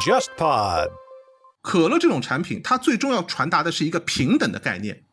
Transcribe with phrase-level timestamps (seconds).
[0.00, 0.90] JustPod。
[1.62, 5.04] 可乐这种产品，它最终要传达的是一个平等的概念。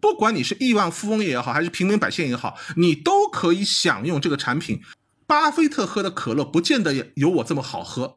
[0.00, 4.80] 不管你是亿万富翁也好，还是平民百姓也好，你都可以享用这个产品。
[5.26, 8.16] 巴菲特喝的可乐，不见得有我这么好喝。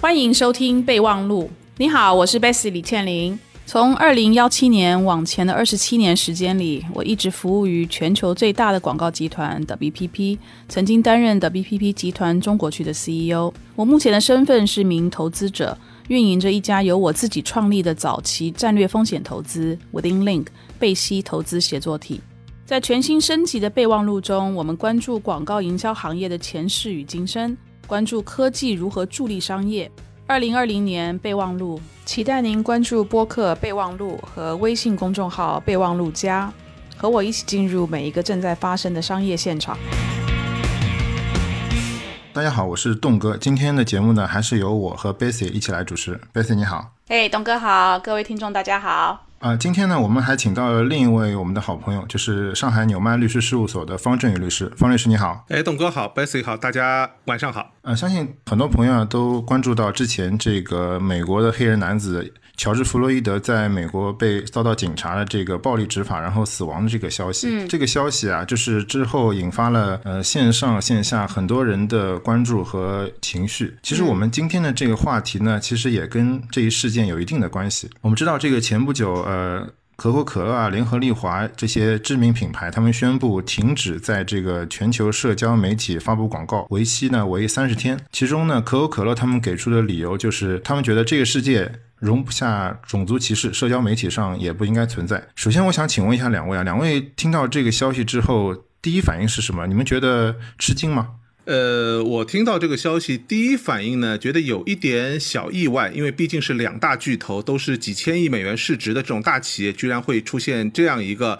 [0.00, 1.50] 欢迎收听备忘录。
[1.76, 3.38] 你好，我是 Bessy 李倩玲。
[3.68, 10.38] 从二零幺七年往前的二十七年时间里，我一直服务于全球最大的广告集团 WPP，
[10.68, 13.52] 曾经担任 WPP 集团中国区的 CEO。
[13.74, 15.76] 我目前的身份是名投资者，
[16.06, 20.46] 运营着一家由我自己创立的早期战略风险投资 Within Link
[20.78, 22.20] 贝西投资协作体。
[22.64, 27.56] 在全新升级的备忘录中，我们关注广告营销行业的前世与今生，
[27.88, 29.90] 关注科技如何助力商业。
[30.28, 36.52] 二零二零年备忘录，期待您关注播客备忘录和微信公众号备忘录加，
[36.96, 39.78] 和我一起进入每一个正在发生的商业现场。
[42.32, 43.36] 大家好，我是栋哥。
[43.36, 46.20] 今天的节目呢，还是由我和 Bessy 一起来主持。
[46.34, 49.25] Bessy 你好，哎，栋哥好，各位听众大家好。
[49.38, 54.72] 啊，今天呢，我们还请到了另一位我们的好朋友，就是上海纽曼律师事务所的方振宇律师。
[54.76, 57.70] 方律师你好，哎，董哥好，Bessy 好，大家晚上好。
[57.82, 62.32] 呃，相信很多朋友啊都关注到之前这个美国的黑人男子。
[62.56, 73.76] 乔治·弗洛伊德在美国被遭到警察的这个暴力执法，然后死亡的这个消息，这个消息啊，就是之后引发了呃线上线下很多人的关注和情绪。
[73.82, 77.90] 其实我们今天的这个话题呢，其实也跟这一事件有一定的关系。
[78.00, 87.98] 我们知道，这个前不久，呃，可口可乐啊、联合利华这些知名品牌，他们宣布停止在这个全球社交媒体发布广告，为期呢为三十天。
[88.12, 91.70] 其中呢，可口可乐他们给出的理由就是，他们觉得这个世界。
[91.98, 95.28] 容不下种族歧视，社交媒体上也不应该存在。
[95.34, 99.66] 首先，我想请问一下两位啊，两位听到这个消息之后，第一反应是什么？
[99.66, 101.08] 你们觉得吃惊吗？
[101.44, 111.38] 呃，我听到这个消息，第一反应呢，觉得有一点小意外，因为毕竟是两大巨头，都是几千亿美元市值的这种大企业，居然会出现这样一个。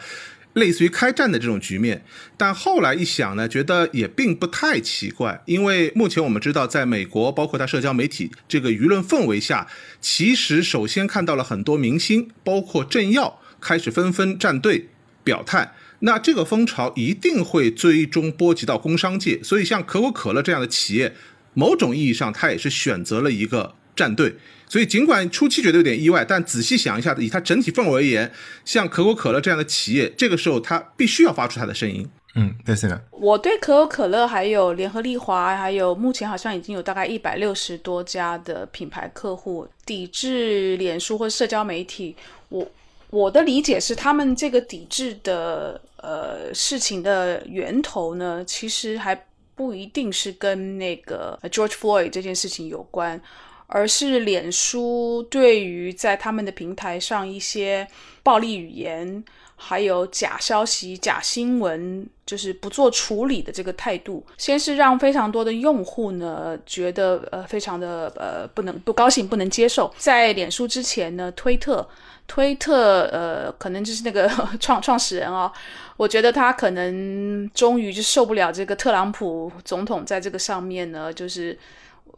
[0.56, 2.02] 类似于开战的这种局面，
[2.38, 9.66] 但后来一想呢，觉得也并不太奇怪，因为目前我们知道，在美国，包括它社交媒体这个舆论氛围下，
[10.00, 14.88] 其实首先看到了很多明星，包括政要开始纷纷站队
[15.22, 21.14] 表态，那这个风潮一定会最终波及到工商界，所以像可口可乐这样的企业，
[21.52, 24.36] 某种意义上它也是选择了一个站队。
[24.68, 28.32] 所以，尽管初期觉得有点意外，但仔细想一下，以它整体氛围而言，
[28.64, 32.08] 像可口可乐这样的企业，这个时候它必须要发出它的声音。
[32.34, 33.00] 嗯，对，是的。
[33.12, 42.14] 我对可口可乐、还有联合利华，还有目前好像已经有大概一百六十多家的品牌客户抵制脸书或社交媒体。
[42.48, 42.68] 我
[43.08, 49.18] 我的理解是，他们这个抵制的呃事情的源头呢，其实还
[49.54, 53.18] 不一定是跟那个 George Floyd 这件事情有关。
[53.68, 57.86] 而是脸书对于在他们的平台上一些
[58.22, 59.24] 暴力语言，
[59.56, 69.92] 还有假消息、假新闻，就是不做处理的这个态度，先是让非常多的用户呢觉得呃非常的呃不能不高兴、不能接受。
[69.98, 71.88] 在脸书之前呢，推特，
[72.28, 75.52] 推特呃可能就是那个创创始人啊，
[75.96, 81.58] 我觉得他可能终于就受不了这个特朗普总统在这个上面呢，就是。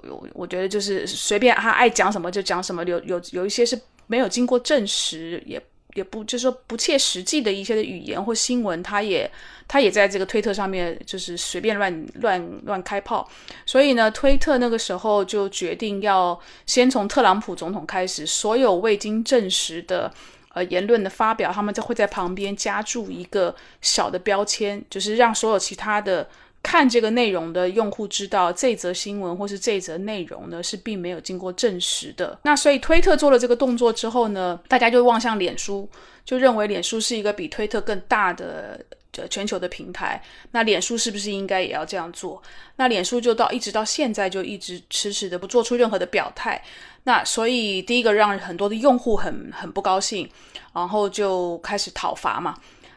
[0.05, 5.61] 我我觉得就是随便他爱讲什么就讲什么，有有有一些是没有经过证实，也
[5.95, 9.29] 也不就是说不切实际的一些的语言或新闻，他也
[9.67, 13.29] 他也在这个推特上面就是随便乱乱乱开炮。
[13.67, 20.13] 所以呢，推特那个时候就决定要先从特朗普总统开始，所有未经证实的
[20.55, 26.29] 呃言论的发表，他们就会在旁边加注一个小的标签，就是让所有其他的。
[26.63, 32.39] 看这个内容的用户知道，这则新闻或是这则内容呢是并没有经过证实的。
[32.43, 35.89] 那所以推特做了这个动作之后呢，大家就望向脸书，
[36.25, 38.85] 就认为脸书是一个比推特更大的
[39.17, 40.23] 呃全球的平台。
[40.51, 42.43] 那脸书是不是应该也要这样做？
[42.77, 46.63] 那脸书就到一直到现在就一直迟迟的不做出任何的表态。
[47.05, 50.29] 那所以第一个让很多的用户很很不高兴，
[50.75, 52.55] 然后就开始讨伐嘛。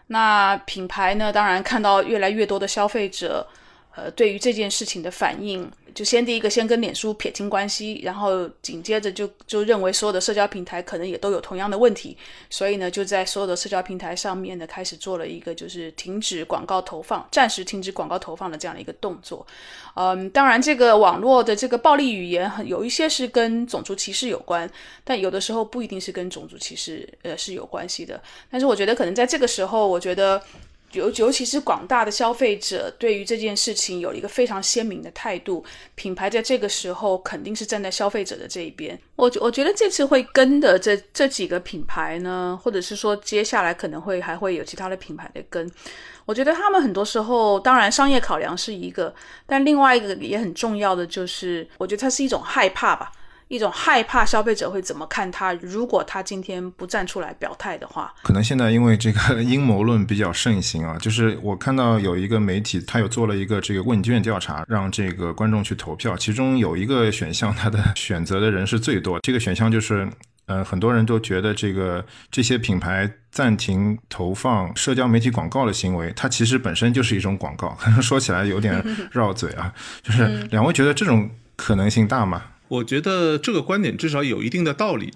[0.07, 1.31] 那品牌呢？
[1.31, 3.47] 当然看到越来越多的消费者，
[3.95, 5.69] 呃，对于这件事情的反应。
[5.93, 12.15] 就先第一个先跟脸书撇清关系，然后紧接着就就认为所有的社交平台可能也都有同样的问题，
[12.49, 19.45] 所以呢就在所有的社交平台上面呢开始做了一个就是停止广告投放，暂时停止广告投放的这样的一个动作。
[19.95, 24.71] 嗯，当然这个网络的这个暴力语言很有一些是跟种族歧视有关，
[25.03, 28.23] 但有的时候不一定是跟种族歧视呃是有关系的。
[28.49, 30.41] 但是我觉得可能在这个时候，我觉得。
[30.93, 35.63] 尤尤其是广大的消费者对于这件事情有一个非常鲜明的态度，
[35.95, 38.99] 品牌在这个时候肯定是站在消费者的这一边。
[39.15, 45.69] 我我觉得这次会跟的这这几个品牌呢，或者是说接下来可能会还会有其他的品牌的跟。
[46.25, 49.13] 我觉得他们很多时候，当然商业考量是一个，
[49.45, 53.11] 但另外一个也很重要的就是，我觉得它是一种害怕吧。
[53.51, 70.07] 一种害怕消费者会怎么看他，如果他今天不站出来表态的话，可能现在因为这个 阴谋论比较盛行啊，就是我看到有一个媒体，他有做了一个这个问卷调查，让这个观众去投票，其中有一个选项，他的 选择的人是最多，这个选项就是，
[70.45, 78.81] 呃，很多人都觉得这个这些品牌暂停投放社交媒体广告的行为，它其实本身就是一种广告，可 能说起来有点
[79.11, 82.43] 绕嘴啊，就是两位觉得这种可能性大吗？
[82.71, 85.11] 我觉得这个观点至少有一定的道理，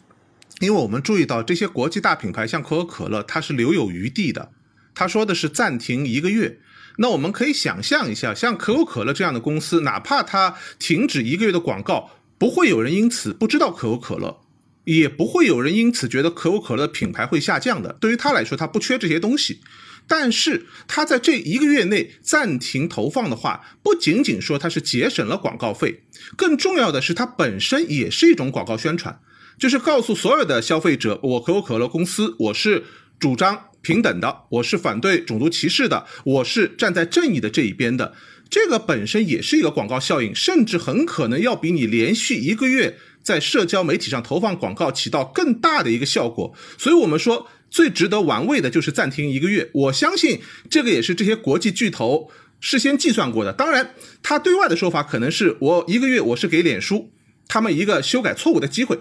[0.60, 4.52] 因为我们注意到这些国际大品牌，像可口可乐，它是留有余地的。
[4.94, 6.60] 他说的是暂停一个月，
[6.98, 14.42] 那我们可以想象一下，像可口可乐这样的公司，哪怕它停止一个月的广告，不会有人因此不知道可口可乐，
[14.84, 17.94] 也不会有人因此觉得可口可乐品牌会下降的。
[18.02, 19.62] 对于他来说，他不缺这些东西。
[20.08, 26.04] 但是他在这一个月内暂停投放的话，不仅仅说它是节省了广告费，
[26.36, 29.20] 更重要的是它本身也是一种广告宣传，
[29.58, 32.84] 就是告诉所有的消费者，我可口可乐公司我是
[33.20, 38.14] 主张平等的，我是反对种族歧视的，我是站在正义的这一边的。
[38.48, 46.54] 这个本身也是一个广告效应，甚至很可能要比你连续一个月在社交媒体上投放广告起到更大的一个效果。
[46.78, 47.48] 所以，我们说。
[47.76, 50.40] 最值得玩味的就是暂停一个月，我相信
[50.70, 52.32] 这个也是这些国际巨头
[52.62, 53.52] 事先计算过的。
[53.52, 53.94] 当然，
[54.24, 57.12] 他对外的说法可能是我一个月我是给脸书
[57.50, 58.98] 他们一个修改错误的机会。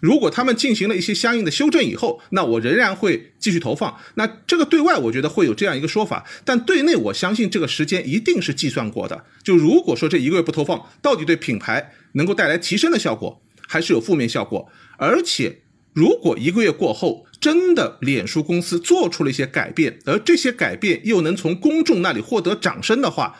[0.00, 3.96] 如果他们进行了一些相应的修正以后，那我仍然会继续投放。
[4.16, 9.24] 那这个对外我觉得会有这样一个说法，但对内我相信这个时间一定是计算过的。
[9.44, 14.68] 就如果说这一个月不投放，到底对品牌能够带来提升的效果，还是有负面效果？
[14.98, 15.60] 而且。
[15.96, 23.38] 如果一个月过后，真的脸书公司做出了一些改变，而这些改变又能从公众那里获得掌声的话，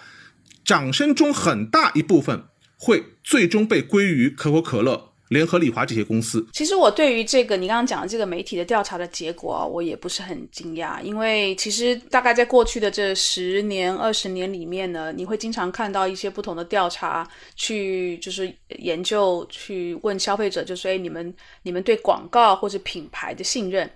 [0.65, 2.45] 掌声中很大一部分
[2.77, 5.06] 会最终被归于可口可乐。
[5.29, 23.91] 联合利华这些公司，其实我对于这个你刚刚讲的这个媒体的调查的结果，我也不是很惊讶，因为其实大概在过去的这十年、二十年里面呢，你会经常看到一些不同的调查，去就是研究，去问消费者，就说：“哎，你们你们对广告或者品牌的信任？”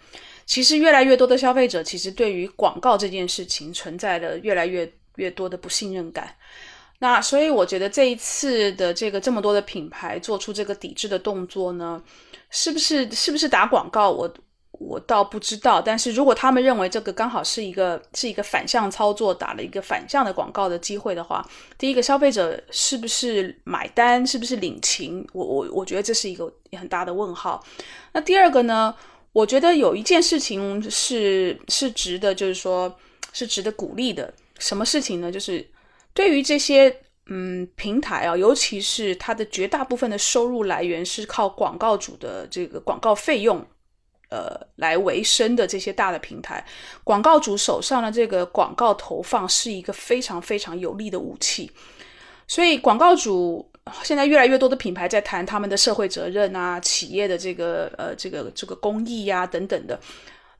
[0.47, 6.35] 其实越来越多的消费者其实对于广告这件事情存在的越来越越多的不信任感。
[7.03, 12.03] 那所以我觉得这一次的这个这么多的品牌做出这个抵制的动作呢，
[12.51, 14.11] 是不是是不是打广告？
[14.11, 14.31] 我
[14.73, 15.81] 我倒不知道。
[15.81, 21.43] 但是如果他们认为这个刚好是一个是一个反向操作，打了一个反向的广告的机会的话，
[21.79, 24.27] 第一个消费者是不是买单？
[24.27, 25.27] 是不是领情？
[25.33, 27.65] 我我我觉得这是一个很大的问号。
[28.13, 28.95] 那第二个呢？
[29.33, 32.95] 我觉得有一件事情是是值得，就是说
[33.33, 34.31] 是值得鼓励的。
[34.59, 35.33] 什么事情呢？
[35.33, 35.67] 就是。
[36.13, 36.95] 对于这些
[37.27, 43.65] 嗯平台啊，尤其是它的绝大部分的收入来源是靠广告主的这个广告费用，
[44.31, 46.65] 呃来维生的这些大的平台，
[47.05, 51.71] 广告主手上的这个广告投放是一个非常非常有力的武器。
[52.49, 53.71] 所以广告主
[54.03, 59.99] 现在越来越多的品牌在谈他们的社会责任啊，企业的这个呃这个这个公益呀等等的。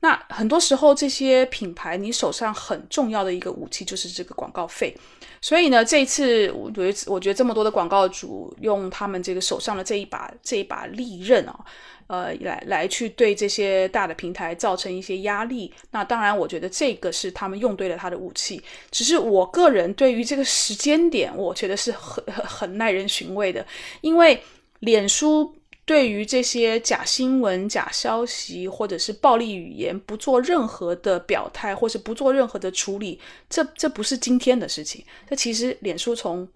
[0.01, 4.95] 那很多时候这些品牌，你手上很重要的一个武器就是这个广告费。
[5.39, 11.59] 所以呢，这一次我觉得，我觉得这么多的广告主用他们这个手上的这一把这一把利刃啊，
[12.07, 15.71] 呃，来来去对这些大的平台造成一些压力。
[15.91, 18.61] 那当然，我觉得这个是他们用对了他的武器。
[18.89, 23.65] 只是我个人对于这个时间点，我觉得是很很很耐人寻味的，
[24.01, 24.41] 因为
[24.79, 25.55] 脸书。
[25.91, 33.19] 对于这些假新闻、假消息或者是暴力语言，不做任何的表态，或是不做任何的处理，
[33.49, 35.03] 这这不是今天的事情。
[35.29, 36.47] 这其实脸书从。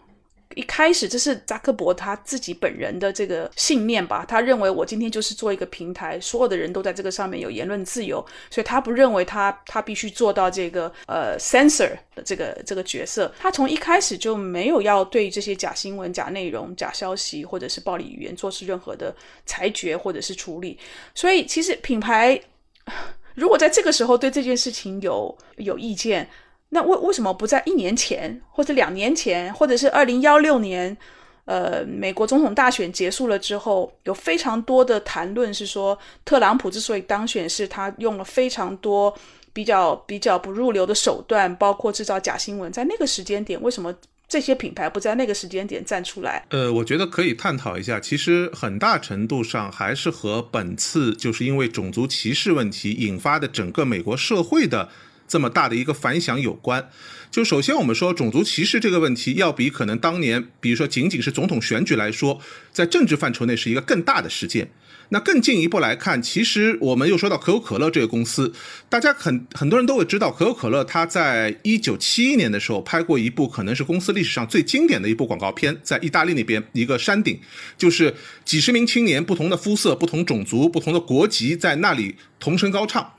[0.54, 13.34] 一开始这是扎克伯他自己本人的这个信念吧，他认为我今天就是做一个平台，所有的人都在这个上面有言论自由，所以他不认为他他必须做到这个呃 censor 的这个这个角色。
[13.40, 19.14] 他从一开始就没有要对这些假新闻、假内容、假消息或者是暴力语言做出任何的
[19.46, 20.78] 裁决或者是处理。
[21.14, 22.40] 所以其实品牌
[23.36, 26.30] 如果在这个时候对这件事情有有意见。
[26.70, 30.98] 那为为什么不在一年前，或者两年前，或者是二零幺六年，
[31.46, 39.16] 呃，美国总统大选结束了之后，有非常多的谈论是说，特朗普之所以当选，是他用了非常多
[39.54, 43.96] 比较比较不入流的手段，包括制造假新闻，在那个时间点，为什么
[44.28, 46.44] 这些品牌不在那个时间点站出来？
[46.50, 54.90] 呃，我觉得可以探讨一下，其实很大程度上还是和本次就是因为种族歧视问题引发的整个美国社会的
[55.28, 56.90] 这么大的一个反响有关。
[57.32, 62.40] 就首先我们说种族歧视这个问题，要比可能当年，比如说仅仅是总统选举来说，
[62.72, 64.70] 在政治范畴内是一个更大的事件。
[65.10, 68.52] 那更进一步来看，其实我们又说到可口可乐这个公司，
[68.90, 77.40] 大家很很多人都会知道，可口可乐它在一九七一年的时候拍过一部可能是公司历史上最经典的一部广告片，在意大利那边一个山顶，
[77.78, 83.12] 就是几十名青年，不同的肤色、不同种族、不同的国籍，在那里同声高唱。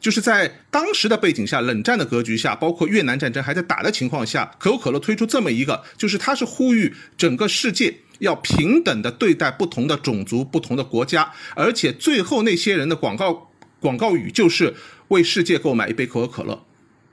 [0.00, 13.50] 就是在当时的背景下，冷战的格局下，包括越南战争还在打的情况下，可口可乐推出这么一个，就是它是呼吁整个世界要平等的对待不同的种族、不同的国家，而且最后那些人的广告
[13.80, 14.74] 广告语就是
[15.08, 16.64] 为世界购买一杯可口可乐。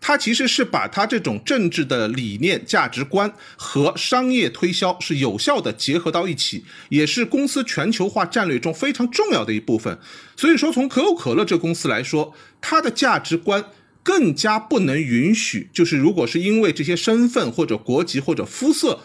[0.02, 9.98] 他其实是把他这种政治的理念、价值观和商业推销是有效的结合到一起，也是公司全球化战略中非常重要的一部分。
[10.36, 13.66] 所以说，从可口可乐这公司来说，它的价值观
[14.04, 19.00] 更加不能允许，就是如果是因为这些身份或者国籍或者肤色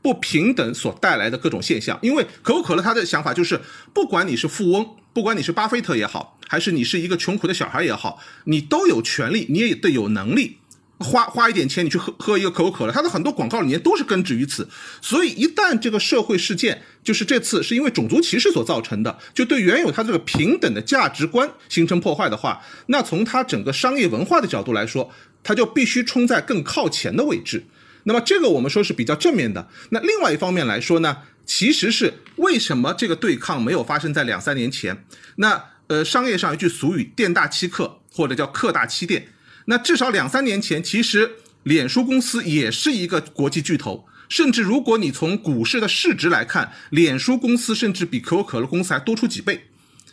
[0.00, 3.60] 不平等所带来的各种现象，因为可口可乐他的想法就是，
[3.92, 4.86] 不管你是富翁。
[5.14, 10.58] 不管你是巴菲特也好，还是你是一个穷苦的小孩也好，你都有权利，你也得有能力
[10.98, 12.92] 花花一点钱，你去喝喝一个可口可乐。
[12.92, 14.68] 它的很多广告里面都是根植于此。
[15.00, 25.12] 所以一旦这个社会事件，就是这次是因为种族歧视所造成的，就对原有它这个平等的价值观形成破坏的话，那从它整个商业文化的角度来说，
[25.44, 27.64] 它就必须冲在更靠前的位置。
[28.02, 29.68] 那么这个我们说是比较正面的。
[29.90, 31.18] 那另外一方面来说呢？
[31.46, 35.04] 其实是为什么这个对抗没有发生在两三年前？
[35.36, 39.28] 那呃，商业上一句俗语“店大欺客”或者叫“客大欺店”。
[39.66, 41.30] 那至少两三年前，其实
[41.62, 49.66] 脸书公司也是一个国际巨头，甚至如果你从股市的市值来看，脸书公司甚至比可口可乐公司还多出几倍。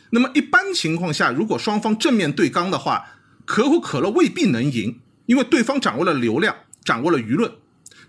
[0.10, 3.06] 那么一般情况下，如果双方正面对刚的话，
[3.46, 7.50] 可口可乐未必能赢，因为对方掌握了流量，掌握了舆论。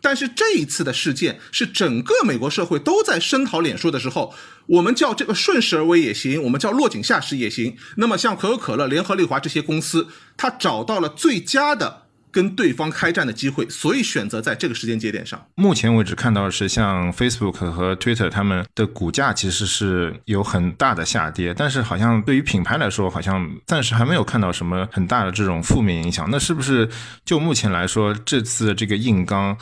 [0.02, 4.34] 但是这一次的事件是整个美国社会都在声讨脸书的时候，
[4.66, 7.76] 我们叫这个顺势而为也行，我们叫落井下石也行。
[7.96, 15.40] 那么像可口可乐、联合利华这些公司，它找到了最佳的跟对方开战的机会，所以选择在这个时间节点上。
[15.54, 26.26] 目前为止看到的是，像 Facebook 和 Twitter 他们的股价其实是有很大的下跌，但是好像对于品牌来说，好像暂时还没有看到什么很大的这种负面影响。
[26.30, 26.88] 那是不是
[27.24, 29.56] 就目前来说，这次这个硬刚？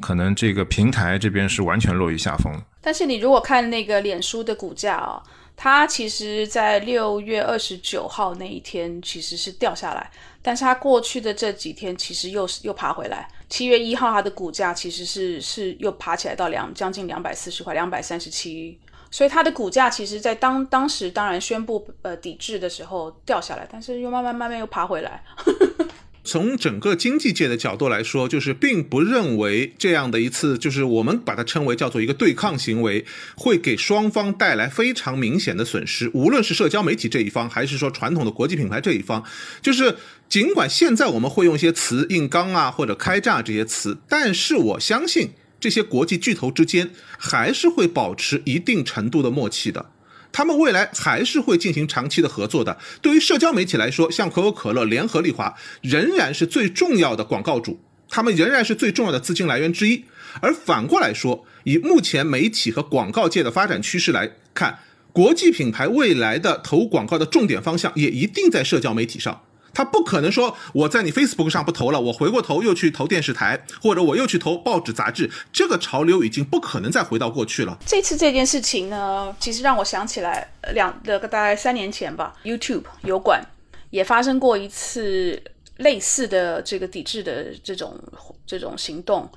[0.00, 2.52] 可能这个平台这边是完全落于下风。
[2.80, 5.22] 但是你如果看那个脸书的股价啊，
[5.56, 10.10] 它其实在六月二十九号那一天其实是掉下来，
[10.42, 13.28] 但是它过去的这几天其实又是又爬回来。
[13.48, 18.78] 七月一号它的股价其实是是又爬起来到两将近两百四十块，两百三十七。
[19.10, 25.22] 所以它的股价其实，在当当时当然宣布呃抵制的时候掉下来，但是又慢慢慢慢又爬回来。
[26.26, 33.06] 从整个经济界的角度来说，就是并不认为这样的一次，就是我们把它称为叫做一个对抗行为，
[33.36, 36.10] 会给双方带来非常明显的损失。
[36.12, 39.24] 无论是社交媒体这一方，还是说传统的国际品牌这一方，
[39.62, 39.96] 就是
[40.28, 45.30] 尽管现在我们会用一些词硬刚啊或者开战这些词，但是我相信
[45.60, 49.92] 这些国际巨头之间还是会保持一定程度的默契的。
[50.36, 52.76] 他们未来还是会进行长期的合作的。
[53.00, 60.04] 对于社交媒体来说，像可口可乐、联合利华仍然是最重要的广告主，他们仍然是最重要的资金来源之一。
[60.42, 64.78] 而反过来说，以目前媒体和广告界的发展趋势来看，
[65.10, 69.40] 国际品牌未来的投广告的重点方向也一定在社交媒体上。
[69.76, 77.76] 他不可能说我在你 Facebook 上不投了，我回过头又去投电视台，或者我又去投报纸杂志，这个潮流已经不可能再回到过去了。
[77.84, 83.46] 这次这件事情呢，其实让我想起来两的大概三年前吧，YouTube 油管
[83.90, 85.38] 也发生过一次
[85.76, 88.00] 类似的这个抵制的这种
[88.46, 89.30] 这种行动。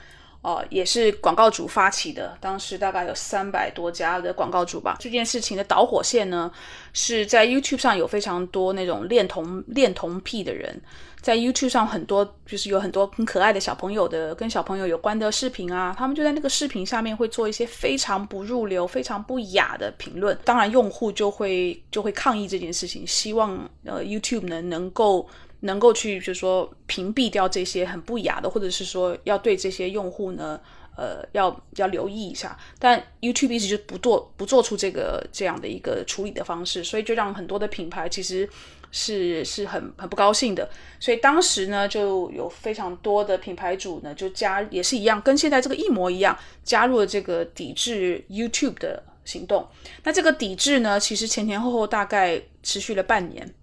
[0.50, 4.98] 哦，也是广告主发起的，当时大概有三百多家的广告主吧。
[5.00, 6.52] 这件事情的导火线呢，
[6.92, 10.82] 是在 YouTube 上有非常多那种恋童恋童癖的人，
[11.22, 20.36] 在 YouTube 上很多就是有很多很可爱的小朋友的跟小朋友有关的视频啊，他们就在那个视频下面会做一些非常不入流、非常不雅的评论。
[20.44, 25.28] 当然，用户就会就会抗议这件事情，希望呃 YouTube 呢能够
[25.62, 30.60] 能够去就是说屏蔽掉这些很不雅的，或者是说要对这些用户呢，
[30.96, 32.58] 呃，要要留意一下。
[32.78, 38.50] 但 YouTube 一直就不做不做出这个这样的一个处理的方式，所以就让很多的品牌其实。
[38.92, 40.68] 是是很很不高兴的，
[41.00, 49.68] 所以当时呢，就有非常多的品牌主呢，就加也是一样，跟现在这个一模一样，加入了这个抵制 YouTube 的行动。
[50.04, 53.54] 那这个抵制呢，其实前前后后大概持续了半年。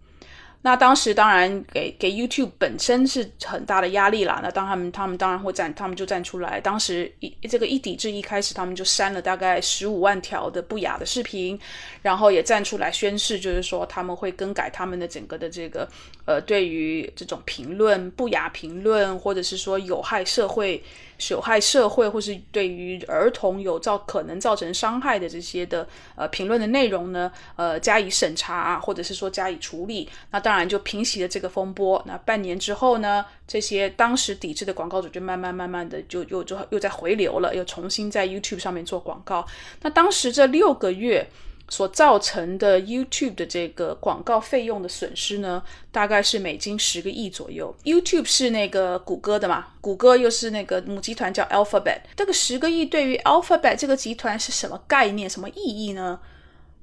[0.66, 4.40] 那当时当然给给 YouTube 本身是很大的压力啦。
[4.42, 6.60] 那当他们他们当然会站，他们就站出来。
[6.60, 11.56] 当时一这个一抵制一开始，他们就删了大概十五万条的不雅的视频，
[12.02, 15.88] 然后也站出来宣誓，就是说他们会更改他们的整个的这个
[16.24, 20.82] 呃，对于这种评论不雅评论，或者是说有害社会。
[21.30, 32.02] 有害社会或是对于儿童有造可能造成伤害的这些的呃评论的内容呢，呃加以审查啊或者是说加以处理，那当然就平息了这个风波。
[32.06, 39.46] 那半年之后呢，这些当时抵制的广告主就慢慢慢慢的就又就又在回流了，又重新在 YouTube 上面做广告。
[39.82, 41.26] 那当时这六个月。
[41.68, 47.74] 所造成的 YouTube 的这个广告费用的损失呢，大概是美金十个亿左右。
[47.82, 52.02] YouTube 是那个谷歌的嘛，谷歌又是那个母集团叫 Alphabet。
[52.14, 56.20] 这个十个亿对于 Alphabet 这个集团是什么概念、什么意义呢？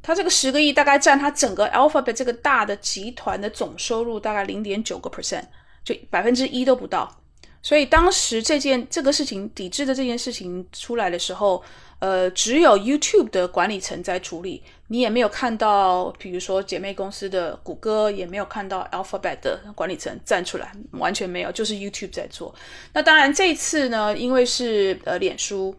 [0.01, 5.45] 它这个十个亿大概占它整个 Alphabet 这个大的集团的总收入大概零点九个 percent，
[5.85, 7.21] 就百分之一都不到。
[7.61, 11.63] 所以当时这件这个事情抵制的这件事情出来的时候。
[11.99, 22.53] 呃，只有 YouTube 的管理层在处理，你也没有看到，比如说姐妹公司的谷歌，也没有看到 Alphabet 的管理层站出来，完全没有，就是 YouTube 在做。
[22.93, 25.73] 那当然，这次呢，因为是呃脸书，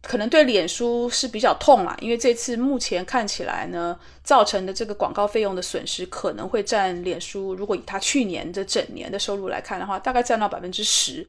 [0.00, 11.26] 可能对脸书是比较痛啦，因为这次目前看起来呢，造成的这个广告费用的损失可能会占脸书，如果以它去年的整年的收入来看的话，大概占到百分之十。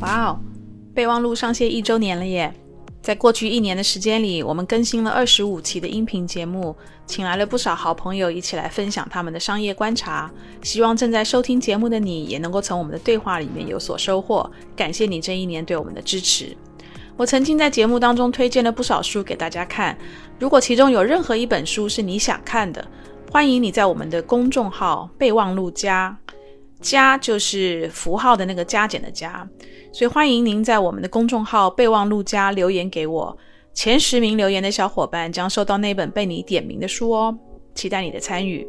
[0.00, 0.40] 哇哦！
[0.94, 2.52] 备忘录上线一周年了耶！
[3.02, 10.30] 在过去一年的时间里，我们更新了二十五期的音频节目，请来了不少好朋友一起来分享他们的商业观察。
[10.62, 14.48] 希望正在收听节目的你也能够从我们的对话里面有所收获。
[14.76, 16.56] 感谢你这一年对我们的支持。
[17.16, 19.98] 我曾经在节目当中推荐了不少书给大家看，
[20.38, 22.86] 如果其中有任何一本书是你想看的，
[23.32, 26.16] 欢迎你在我们的公众号备忘录加
[26.82, 29.48] 加就是符号的那个加减的加。
[29.92, 33.36] 所以欢迎您在我们的公众号备忘录加留言给我，
[33.72, 37.38] 前十名留言的小伙伴将收到那本被你点名的书哦，
[37.74, 38.66] 期待你的参与。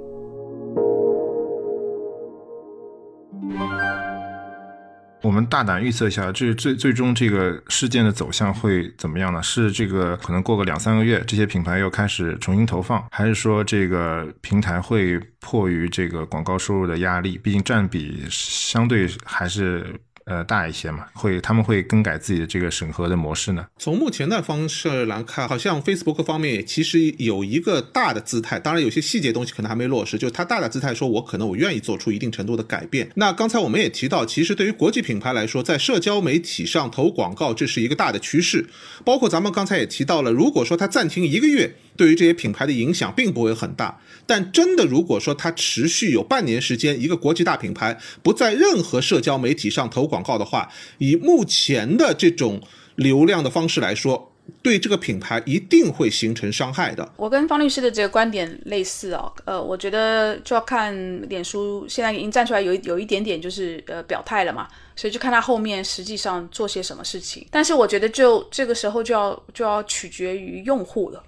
[5.23, 9.41] 我们大胆预测一下，这最最终这个事件的走向会怎么样呢？
[9.41, 19.99] 是这个可能过个两三个月，这些品牌又开始重新投放，还是说这个平台会迫于这个广告收入的压力，毕竟占比相对还是。
[20.25, 23.65] 呃，大一些嘛，会他们会更改自己的这个审核的模式呢？
[23.77, 33.09] 从目前的方式来看，好像 Facebook 方面其实有一个大的姿态，当然有些细节东西可能还没落实，就是它大的姿态说，我可能我愿意做出一定程度的改变。
[33.15, 38.65] 那刚才我们也提到，其实对于国际品牌来说，在社交媒体上投广告，这是一个大的趋势。
[39.03, 41.75] 包括咱们刚才也提到了，如果说它暂停一个月。
[41.95, 52.61] 对于这些品牌的影响并不会很大，但真的如果说它持续有半年时间，一个国际大品牌不在任何社交媒体上投广告的话，以目前的这种
[52.95, 57.13] 流量的方式来说，对这个品牌一定会形成伤害的。
[57.15, 60.93] 我跟方律师的这个观点类似哦，呃，我觉得就要看
[61.29, 67.45] 脸书现在已经站出来有有一点点就是呃表态了嘛，所以就看他后面实际上做些什么事情。
[67.51, 71.23] 但是我觉得就这个时候就要就要取决于用户了。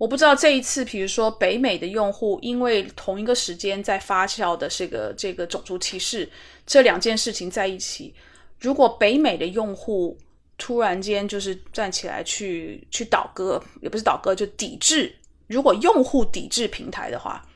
[0.00, 6.26] 我不知道这一次，比如说北美的用户，因为同一个时间在发酵的这个这个种族歧视
[6.64, 8.14] 这两件事情在一起，
[8.58, 10.16] 如果北美的用户
[10.56, 15.14] 突然间就是站起来去去倒戈，也不是倒戈，就抵制。
[15.48, 17.46] 如果用户抵制平台的话，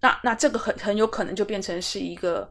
[0.00, 2.50] 那那这个很很有可能就变成是一个。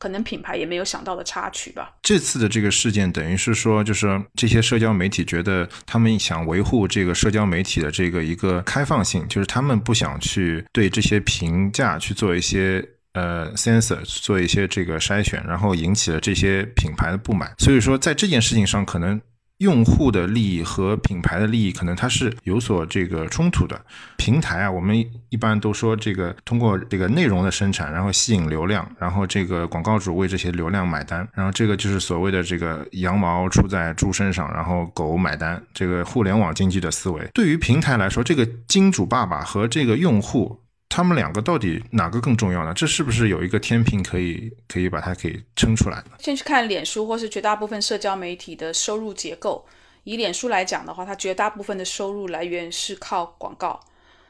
[0.00, 1.92] 可能品牌也没有想到的插曲吧。
[2.02, 12.82] 这次的这个事件等于是说，就是这些社交媒体觉得他们想维护这个社交媒体的这个一个开放性，就是他们不想去对这些评价去做一些
[13.12, 17.54] 呃，sensor 做一些这个筛选，然后引起了这些品牌的不满。
[17.58, 19.20] 所以说，在这件事情上，可能。
[19.60, 23.80] 用户的利益和品牌的利益可能它是有所这个冲突的。
[24.16, 24.96] 平台啊，我们
[25.28, 37.26] 一般都说这个通过这个内容的生产，然后吸引流量，然后这个广告主为这些流量买单，然后这个就是所谓的这个羊毛出在猪身上，然后狗买单，这个互联网经济的思维。
[37.32, 40.59] 对于平台来说，这个金主爸爸和这个用户。
[40.90, 42.74] 他们两个到底哪个更重要呢？
[42.74, 46.04] 这是不是有一个天平可以可以把它给撑出来？
[46.18, 49.64] 先去看脸书或是绝大部分社交媒体的收入结构。
[50.02, 53.78] 以脸书来讲的话，它绝大部分的收入来源是靠广告。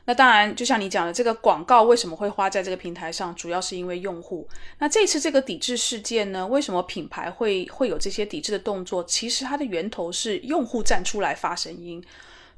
[0.04, 4.48] 那当然，就像你讲的，这个广告为什么会花在这个平台上，主要是因为用户。
[4.78, 9.04] 那这次这个抵制事件呢，为什么品牌会会有这些抵制的动作？
[9.04, 12.02] 其实它的源头是用户站出来发声音。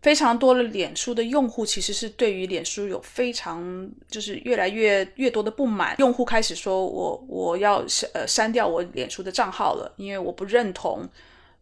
[0.02, 5.94] 非常多的脸书的用户其实是对于脸书有非常就是越来越越多的不满。
[5.98, 11.08] 用户开始说我我要删呃删掉我脸书的账号了，因为我不认同。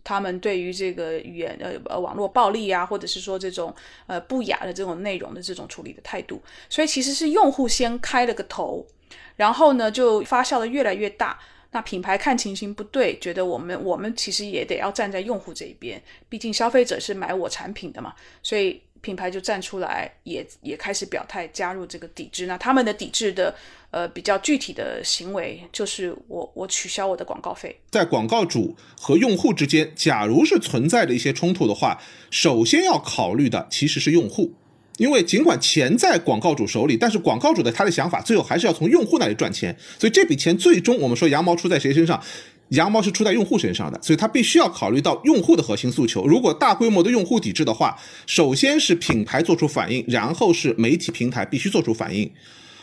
[0.02, 3.72] 他们对于这个语言呃呃网络暴力啊，或者是说这种
[4.06, 8.86] 呃不雅的这种内容的这种处理的态度，所以其实是用户先开了个头，
[9.36, 11.38] 然后呢就发酵的越来越大。
[11.72, 18.80] 那品牌看情形不对，觉得我们我们其实也得要站在用户这一边，毕竟消费者是买我产品的嘛，所以。
[19.02, 22.44] 品牌就站出来，也也开始表态加入这个抵制。
[22.44, 23.54] 那他们的抵制的
[23.90, 27.74] 呃比较具体的行为，就是我我取消我的广告费。
[27.90, 31.98] 在广告主和用户之间，假如是存在着一些冲突的话，
[32.30, 34.52] 首先要考虑的其实是用户，
[35.00, 42.22] 因为尽管钱在广告主手里，但是广告主的他的想法最后还是要从用户那里赚钱，所以这笔钱最终我们说羊毛出在谁身上？
[42.68, 46.26] 羊毛是出在用户身上的，所以他必须要考虑到用户的核心诉求。
[46.26, 52.30] 如果大规模的用户抵制的话，首先是品牌做出反应，然后是媒体平台必须做出反应。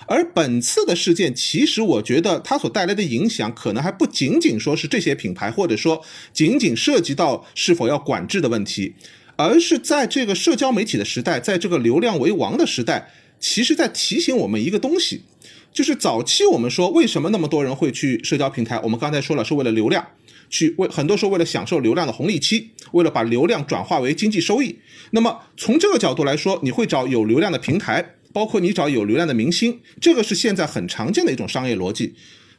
[0.08, 6.02] 而本次的事件，其实我觉得它所带来的影响，可能还不仅仅说是这些品牌，或者说
[6.34, 8.96] 仅仅涉及到是否要管制的问题，
[9.38, 15.22] 而是在这个社交媒体的时代，在这个流量为王的时代，其实在提醒我们一个东西。
[15.72, 18.80] 就是早期我们说为什么那么多人会去社交平台？
[18.84, 20.06] 我们刚才说了是为了流量，
[20.50, 24.80] 去为很多时候为了享受流量的红利期，为了把流量转化为经济收益。
[25.12, 32.16] 那么从这个角度来说，你会找有流量的平台，包括你找有流量的明星，这个是现在很常见的一种商业逻辑。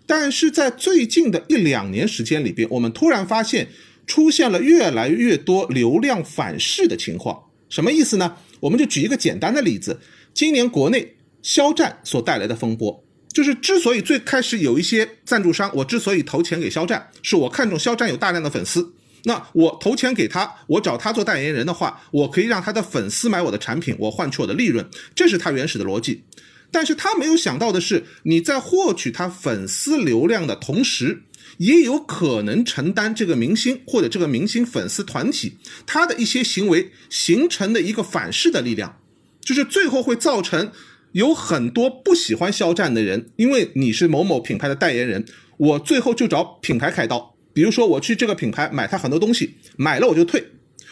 [0.07, 3.69] 但是在最近的一两年时间里边，我们突然发现
[4.09, 7.41] 出现了越来越多流量反噬的情况。
[7.69, 8.35] 什么意思呢？
[8.59, 10.01] 我们就举一个简单的例子，
[10.35, 13.05] 今年国内肖战所带来的风波。
[13.33, 18.93] 就是之所以最开始有一些赞助商，我之所以投钱给肖战，是我看中肖战有大量的粉丝，
[19.25, 26.25] 那我投钱给他，我找他做代言人的话，我可以让他的粉丝买我的产品，我换取我的利润，这是他原始的逻辑。
[26.71, 31.23] 但是他没有想到的是，你在获取他粉丝流量的同时，
[31.59, 35.53] 也有可能承担这个明星或者这个明星粉丝团体
[35.87, 38.99] 他的一些行为形成的一个反噬的力量，
[39.41, 40.73] 就是最后会造成。
[41.13, 45.25] 有很多不喜欢肖战的人，因为你是某某品牌的代言人，
[45.57, 47.35] 我最后就找品牌开刀。
[47.55, 50.45] 比如说，我去这个品牌买他很多东西，买了我就退，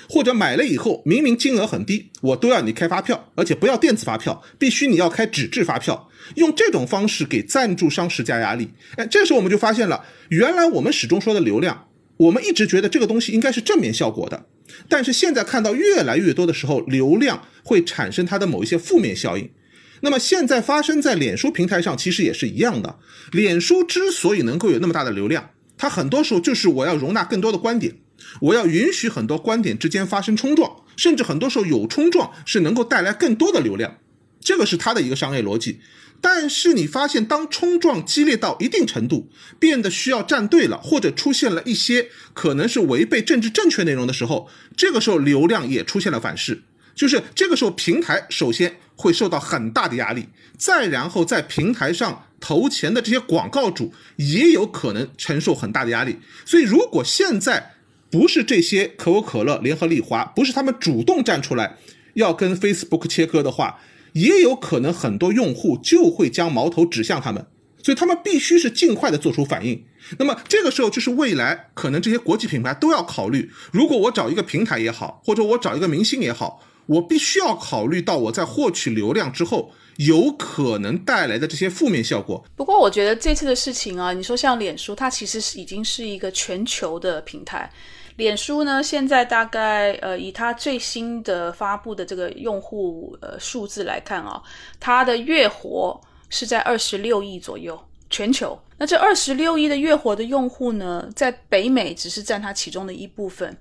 [0.09, 8.71] 或者买了以后明明金额很低，我都要你开发票，而且不要电子发票，必须你要开纸质发票，用这种方式给赞助商施加压力。
[8.97, 14.47] 哎，这时候我们就发现了，原来我们始终说的流量，我们一直觉得这个东西应该是正面效果的，
[14.89, 19.51] 但是现在看到越来越多的时候，流量会产生它的某一些负面效应。
[20.03, 22.99] 那么现在发生在脸书平台上，其实也是一样的。
[23.33, 27.95] 脸书之所以能够有那么大的流量，它很多时候就是我要容纳更多的观点，
[28.41, 33.99] 我要允许很多观点之间发生冲撞，甚至很多时候有冲撞是能够带来更多的流量，
[34.41, 35.81] 这个是它的一个商业逻辑。
[36.21, 46.63] 但是你发现，当冲撞激烈到一定程度，变得需要站队了，或者出现了一些可能是违背政治正确内容的时候，这个时候流量也出现了反噬。
[46.95, 56.17] 就是这个时候，平台首先会受到很大的压力，再然后在平台上投钱的这些广告主也有可能承受很大的压力。
[56.47, 57.75] 所以，如果现在
[58.11, 61.77] 不是这些可口可乐、联合利华，不是他们主动站出来
[62.15, 63.81] 要跟 Facebook 切割的话，
[64.13, 67.47] 也有可能很多用户就会将矛头指向他们。
[67.83, 69.85] 所以，他们必须是尽快的做出反应。
[70.19, 76.63] 那么，这个时候就是未来可能这些国际品牌都要考虑：如果我找一个平台也好，或者我找一个明星也好。
[76.87, 82.45] 我必须要考虑到我在获取流量之后有可能带来的这些负面效果。
[82.55, 87.71] 不过，我觉得这次的事情啊，你说像脸书，它其实是已经是一个全球的平台。
[88.17, 94.43] 脸书呢，现在大概呃，以它最新的发布的这个用户呃数字来看啊，
[94.81, 97.79] 它的月活是在二十六亿左右，
[98.09, 98.59] 全球。
[98.79, 103.55] 那这二十六亿的月活的用户呢，在北美只是占它其中的一部分。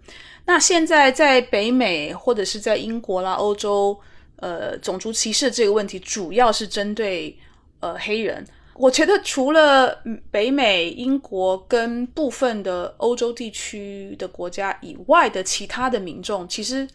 [0.45, 3.98] 那现在在北美或者是在英国啦、欧洲，
[4.38, 7.38] 呃，种族歧视这个问题主要是针对
[7.80, 8.45] 呃黑人。
[8.76, 9.98] 我觉得除了
[10.30, 16.86] 北美、英国跟部分的欧洲地区的国家以外的其他的民众，其实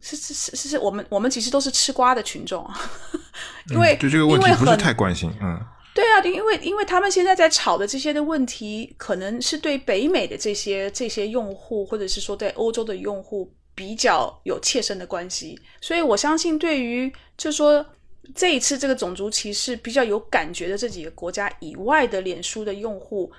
[0.00, 2.78] 是是是是是我们我们其实都是吃瓜的群众啊。
[3.72, 5.58] 因为对这个问题不是太关心，嗯。
[5.94, 17.86] 对啊，因为因为他们现在在吵的这些的问题，可能是对北美的这些这些用户，或者是说对欧洲的用户比较有切身的关系，所以我相信对于就说
[18.34, 23.32] 这一次这个种族歧视比较有感觉的这几个国家以外的脸书的用户，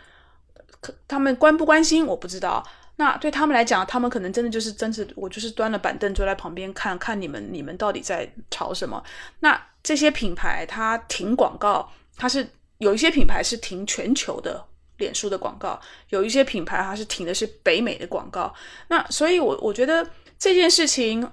[0.80, 2.65] 可他们关不关心我不知道。
[2.95, 9.04] 那对他们来讲，他们可能真的就是真是我就是端了板凳坐在旁边看看你们你们到底在吵什么。
[9.41, 11.91] 那这些品牌它停广告。
[12.21, 12.45] 它是
[12.80, 14.62] 有一些品牌是停全球的
[14.97, 18.54] 脸书的广告，有一些品牌它是停的是北美的广告。
[18.89, 20.06] 那所以，我我觉得
[20.39, 21.30] 这件事情，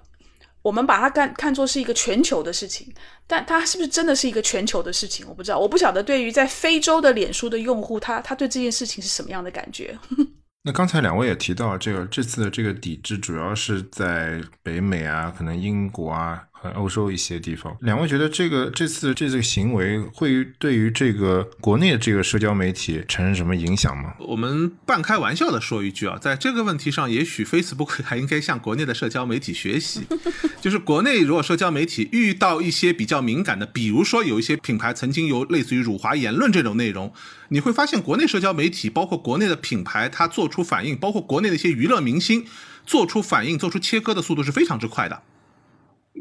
[0.62, 2.92] 我们把它看看作是一个全球的事情，
[3.27, 5.59] 但它是不是真的是一个全球的事情，我不知道。
[5.59, 9.97] 我不晓得对于在非洲的脸书的用户，他他对这件事情是什么样的感觉。
[10.64, 16.42] 那刚才两位也提到，这个这次的这个抵制主要是在北美啊，可能英国啊。
[16.73, 24.15] 和欧洲一些地方，两位觉得这个这次这次行为会对于这个国内的这个社交媒体产生什么影响吗？
[24.19, 30.03] 我们半开玩笑的说一句啊，在这个问题上，也许 Facebook 还应该向国内的社交媒体学习。
[30.61, 37.13] 就是国内如果社交媒体遇到一些比较敏感的，比如说有一些品牌曾经有类似于辱华言论这种内容，
[37.51, 42.45] 你会发现国内社交媒体，包括国内的品牌，它做出反应，包括国内的一些娱乐明星
[42.85, 45.23] 做出反应、做出切割的速度是非常之快的。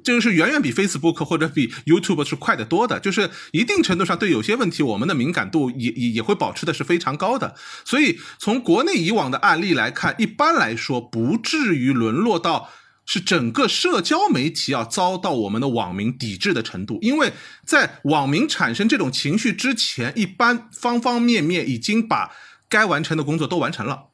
[0.04, 7.56] 这个是远远比 Facebook 或者比 YouTube 是快得多的，就是一定程度上对有些问题，我们的敏感度也也也会保持的是非常高的。
[7.84, 12.70] 所以从国内以往的案例来看，一般来说不至于沦落到
[13.06, 17.34] 是整个社交媒体要遭到我们的网民抵制的程度，因为
[17.66, 22.32] 在网民产生这种情绪之前，一般方方面面已经把
[22.68, 24.08] 该完成的工作都完成了。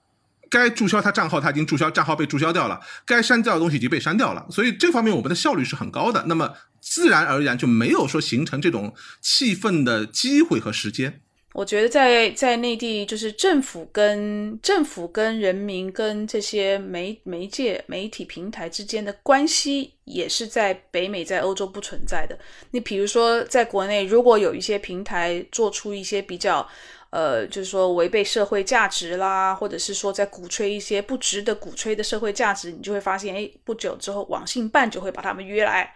[0.51, 6.25] 该注销他账号，他已经注销账号被注销掉了；该删掉的东西已经被删掉了，所以这方面我们的效率是很高的。
[6.27, 11.21] 那么自然而然就没有说形成这种气愤的机会和时间。
[11.53, 22.37] 我觉得在在内地，就是政府跟政府跟人民跟这些媒媒介媒体平台之间的关系，也是在北美在欧洲不存在的。
[22.71, 26.67] 你比如说，在国内，如果有一些平台做出一些比较。
[27.11, 35.93] 呃，就是说违背社会价值啦，或者是说在鼓吹一些不值得鼓吹的社会价值，你就会发现，哎，不久之后网信办就会把他们约来，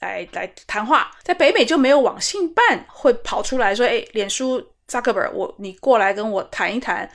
[0.00, 1.10] 来来谈话。
[1.22, 7.08] 在北美就没有网信办会跑出来说，哎，脸书扎克伯，我你过来跟我谈一谈。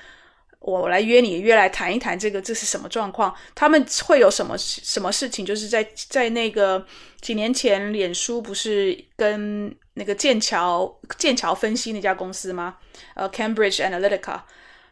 [0.60, 3.36] 我来约你，约来谈一谈这个，这是什么状况？
[3.56, 5.44] 他们会有什么什么事情？
[5.44, 6.86] 就是在在那个
[7.20, 12.78] 几年前，脸书不是跟那个剑桥剑桥分析那家公司吗？
[13.16, 14.42] 呃，Cambridge Analytica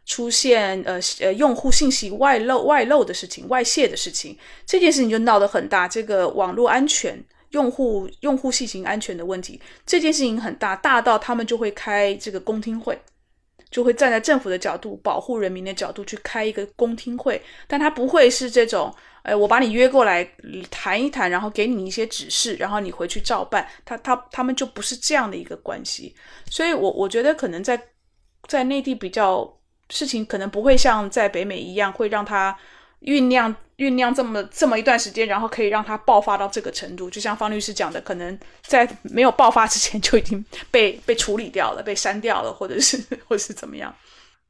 [0.05, 5.87] 出现呃呃用户信息外漏外漏的事情、外泄的事情，这件事情就闹得很大。
[5.87, 12.99] 这个网络安全、用户用户信息安全的问题，这件事情很大，大到他们就会开这个公听会。
[13.71, 20.27] 就会站在政府的角度、保护人民的角度去开一个公听会，但他不会是这种，哎，我把你约过来
[20.71, 23.67] 谈一谈，然后给你一些指示，然后你回去照办。
[23.85, 26.15] 他他他们就不是这样的一个关系，
[26.49, 27.79] 所以，我我觉得可能在
[28.47, 29.47] 在内地比较
[29.89, 32.57] 事情，可能不会像在北美一样，会让他
[33.01, 33.55] 酝酿。
[33.79, 43.95] 酝酿这么这么一段时间，然后可以让它爆发到这个程度，就像方律师讲的，可能在没有爆发之前就已经被 被处理掉了，被删掉了，或者是 或者是怎么样。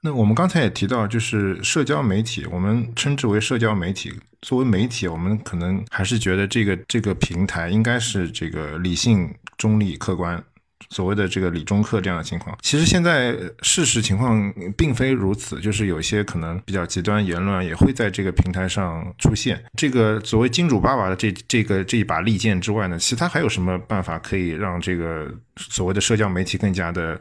[0.02, 4.12] 那我们刚才也提到，就是社交媒体，我们称之为社交媒体。
[4.42, 10.44] 作为媒体，我们可能还是觉得这个这个平台应该是这个理性、中立、客观。
[10.89, 19.63] 所谓的这个理中客这样的情况，其实现在事实情况并非如此，就是有些可能比较极端言论也会在这个平台上出现。
[19.76, 27.20] 这个所谓金主爸爸的这这个这一把利剑之外呢，其他还有什么办法可以让这个所谓的社交媒体更加的？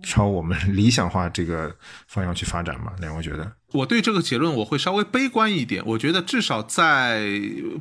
[0.00, 1.74] 朝我们理想化这个
[2.06, 2.92] 方向去发展吗？
[3.00, 3.50] 两位觉得？
[3.72, 5.82] 我对这个结论我会稍微悲观一点。
[5.84, 7.28] 我觉得至少在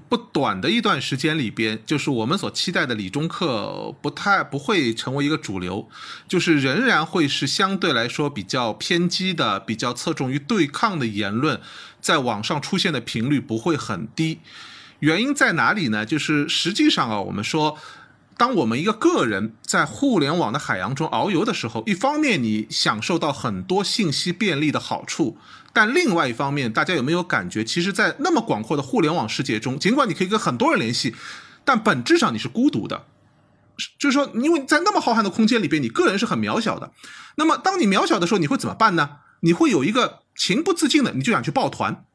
[0.10, 5.88] 不短的一段时间里边，就是我们所期待的理中客不太不会成为一个主流，
[6.28, 11.62] 就是仍然会是相对来说比较偏激的、比较侧重于对抗的言论，
[12.02, 14.40] 在网上出现的频率不会很低。
[15.00, 16.06] 原因在哪里呢？
[16.06, 17.78] 就是实际上啊，我们说。
[18.40, 25.40] 当我们一个个人在互联网的海洋中遨游的时候，一方面你享受到很多信息便利的好处，
[25.78, 31.14] 但另外一方面，大家有没有感觉，其实，在那么广阔的互联网世界中，尽管你可以跟很多人联系，
[31.64, 33.06] 但本质上你是孤独的。
[34.00, 36.92] 就是说，因为在那么浩瀚的空间里边，你个人是很渺小的。
[37.36, 39.18] 那么，当你渺小的时候，你会怎么办呢？
[39.42, 42.07] 你会有一个情不自禁的，你就想去抱团。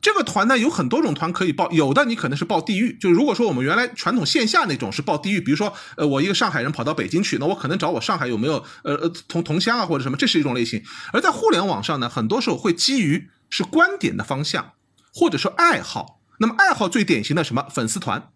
[0.00, 10.82] 这个团呢有很多种团可以报，有的你可能是报地域，就如果说我们原来传统线下那种是报地域，比如说呃我一个上海人跑到北京去，那我可能找我上海有没有呃呃同同乡啊或者什么，这是一种类型。
[11.12, 14.72] 而在互联网上呢，很多时候会基于是观点的方向，
[15.12, 16.20] 或者说爱好。
[16.38, 18.30] 那么爱好最典型的什么粉丝团？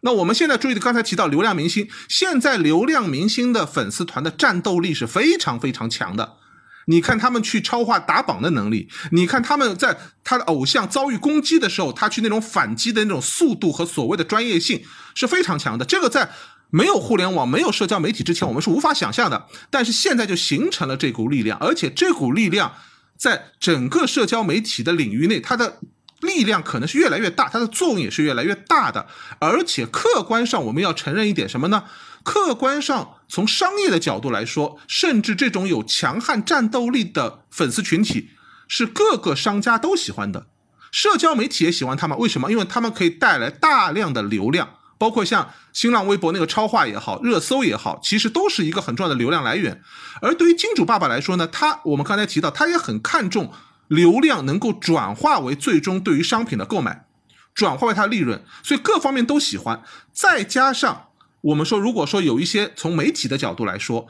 [0.00, 6.38] 那我们现在注意的，刚才提到流量明星，现在流量明星的粉丝团的战斗力是非常非常强的。
[6.86, 14.82] 你看他们去超话打榜的能力，你看他们在他的偶像遭遇攻击的时候，他去那种反击的那种速度和所谓的专业性
[15.14, 15.84] 是非常强的。
[15.84, 16.30] 这个在
[16.70, 19.46] 没有互联网、没有社交媒体之前，我们是无法想象的。
[19.70, 22.74] 但是现在就形成了这股力量，而且这股力量
[23.16, 25.80] 在整个社交媒体的领域内，它的。
[26.22, 29.08] 力量可能是越来越大，它的作用也是越来越大的。
[29.40, 31.82] 而且客观上，我们要承认一点什么呢？
[32.24, 38.30] 客观上，从商业的角度来说，甚至这种有强悍战斗力的粉丝群体，
[38.68, 40.46] 是各个商家都喜欢的。
[40.90, 42.50] 社交媒体也喜欢他们，为什么？
[42.50, 49.82] 因为他们可以带来大量的流量，包括像新浪微博那个超话也好，热搜也好，其实都是一个很重要的流量来源。
[50.20, 53.52] 而对于金主爸爸来说呢，他我们刚才提到，他也很看重。
[53.88, 57.04] 流量能够转化为最终对于商品的购买，
[57.52, 59.82] 转化为他的利润，所以各方面都喜欢。
[60.14, 61.08] 再加上
[61.42, 64.08] 我们说，如果说有一些从媒体的角度来说，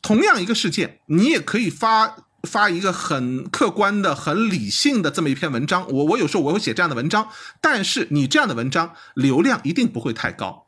[0.00, 5.86] 同样一个事件，你也可以发发一个很客观的、很理性的这么一篇文章。
[5.88, 7.28] 我我有时候我会写这样的文章，
[7.60, 10.66] 但是你这样的文章流量一定不会太高。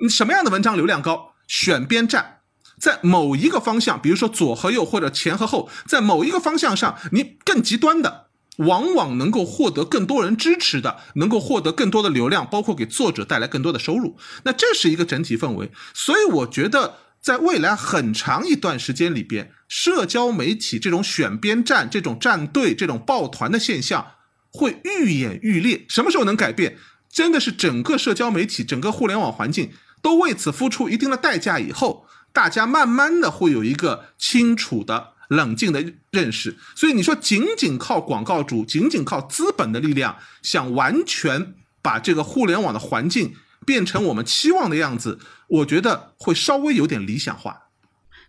[0.00, 1.34] 你什么样的文章流量高？
[1.46, 2.38] 选边站。
[2.78, 8.29] 在某一个方向，比如说左和右或者前和后，在某一个方向上，你更极端的，
[8.66, 14.16] 往往能够获得更多人支持的，能够获得更多的流量，包括给作者带来更多的收入。
[14.44, 15.70] 那这是一个整体氛围。
[15.94, 24.12] 所以我觉得，在未来很长一段时间里边，社交媒体这种选边站、这种站队、这种抱团的现象
[24.50, 25.84] 会愈演愈烈。
[25.88, 26.76] 什么时候能改变？
[27.12, 32.06] 真的是整个社交媒体、整个互联网环境都为此付出一定的代价以后。
[32.32, 47.68] 大家慢慢的会有一个清楚的、冷静的认识，所以你说仅仅靠广告主、仅仅靠资本的力量，想完全把这个互联网的环境变成我们期望的样子，我觉得会稍微有点理想化。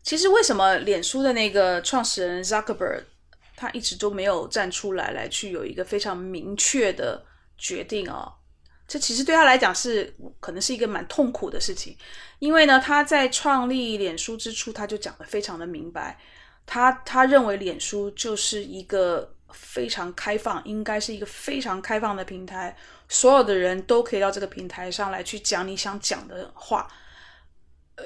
[0.04, 3.04] 其实为什么脸书的那个创始人 Zuckerberg
[3.56, 7.26] 他一直都没有站出来，来去有一个非常明确的
[7.58, 8.32] 决定啊？
[8.88, 11.96] 这其实对他来讲是可能是一个蛮痛苦的事情，
[12.40, 16.20] 因为呢，他在创立脸书之初，他就讲的非常的明白，
[16.73, 22.73] 他他认为脸书就是一个非常开放，应该是一个非常开放的平台，
[23.10, 26.88] 所有的人都可以到这个平台上来去讲你想讲的话，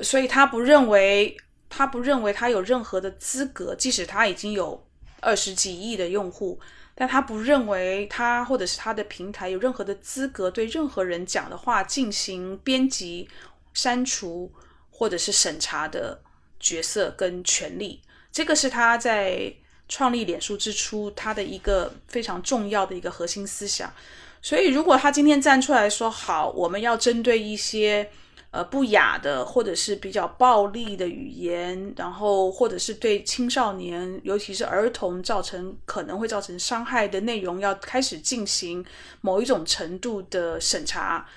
[0.01, 1.37] 所以他不认为
[1.69, 4.83] 他不认为他有任何的资格，即使他已经有
[5.21, 6.59] 二十几亿的用户。
[6.95, 13.29] 但他不认为他或者是他的平台有任何的资格对任何人讲的话进行编辑、
[13.75, 14.51] 删除
[14.89, 16.19] 或者是审查的
[16.59, 18.01] 角色跟权利。
[18.35, 19.53] 这个是他在
[19.87, 23.93] 创立脸书之初他的一个非常重要的一个核心思想。
[24.41, 28.09] 所以，如果他今天站出来说好，我们要针对一些。
[28.51, 38.85] 呃，不雅的或者是比较暴力的语言，然后或者是对青少年，尤其是儿童造成可能会造成伤害的内容，要开始进行
[39.19, 41.27] 某一种程度的审查、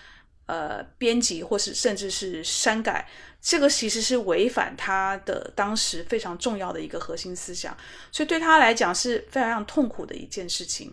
[0.46, 3.08] 呃编辑，或是甚至是删改，
[3.40, 7.76] 这个其实是违反他的当时非常重要的一个核心思想，
[8.10, 10.92] 所以对他来讲是非常非常痛苦的一件事情。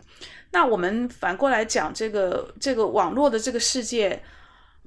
[0.52, 4.24] 那我们反过来讲，这个这个网络的这个世界。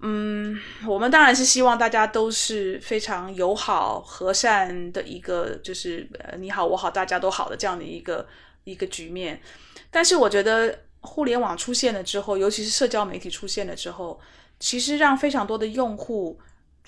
[0.00, 8.24] 嗯，我们当然是希望大家都是非常友好、和善的一个，就是呃你好我好大家都好的这样的一个
[8.62, 9.42] 一个局面。
[9.90, 14.20] 但是我觉得互联网出现了之后，尤其是社交媒体出现了之后，
[14.60, 16.38] 其实让非常多的用户，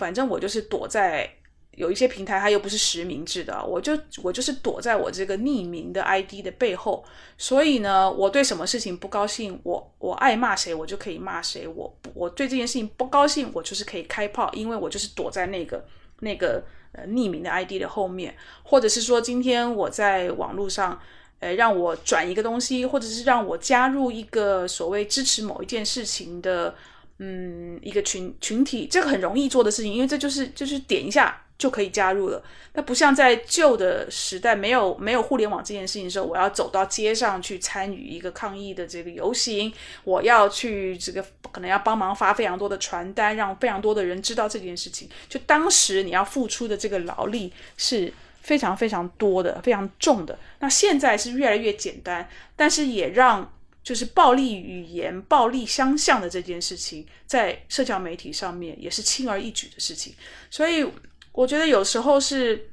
[0.01, 1.31] 反正我就是躲在。
[1.77, 7.03] 有一些平台，它又不是实名制的，我就我就是躲在我这个匿名的 ID 的背后，
[7.39, 15.83] 所以呢，我对什么事情不高兴，我我爱骂谁，我就可以骂谁，我我对这件事情不高兴，我就是可以开炮，因为我就是躲在那个
[16.19, 21.01] 那个呃匿名的 ID 的后面，或者是说今天我在网络上，
[21.39, 26.75] 呃，让我转一个东西，或者是让我加入一个所谓支持某一件事情的，
[27.21, 31.43] 嗯，一个群群体，这个很容易做的事情，因为这就是就是点一下。
[31.61, 32.43] 就可以加入了。
[32.73, 39.71] 那不像在旧的时代，没有没有互联网这件事情的时候，我要走到街上去参与一个抗议的这个游行，
[40.05, 41.23] 我要去这个
[41.53, 45.07] 可能要帮忙发非常多的传单，让非常多的人知道这件事情。
[45.29, 50.39] 就当时你要付出的这个劳力是非常非常多的、非常重的。
[50.61, 52.27] 那现在是越来越简单，
[52.57, 53.53] 但是也让
[53.83, 60.15] 就是暴力语言、暴力相向的这件事情，在社交媒体上面也是轻而易举的事情。
[60.51, 60.87] 所以
[61.33, 62.71] 我觉得有时候是，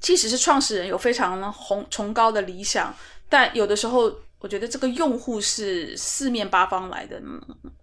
[0.00, 2.94] 即使是创始人有非常宏崇高的理想，
[3.28, 7.20] 但有的时候我觉得这个用户是四面八方来的，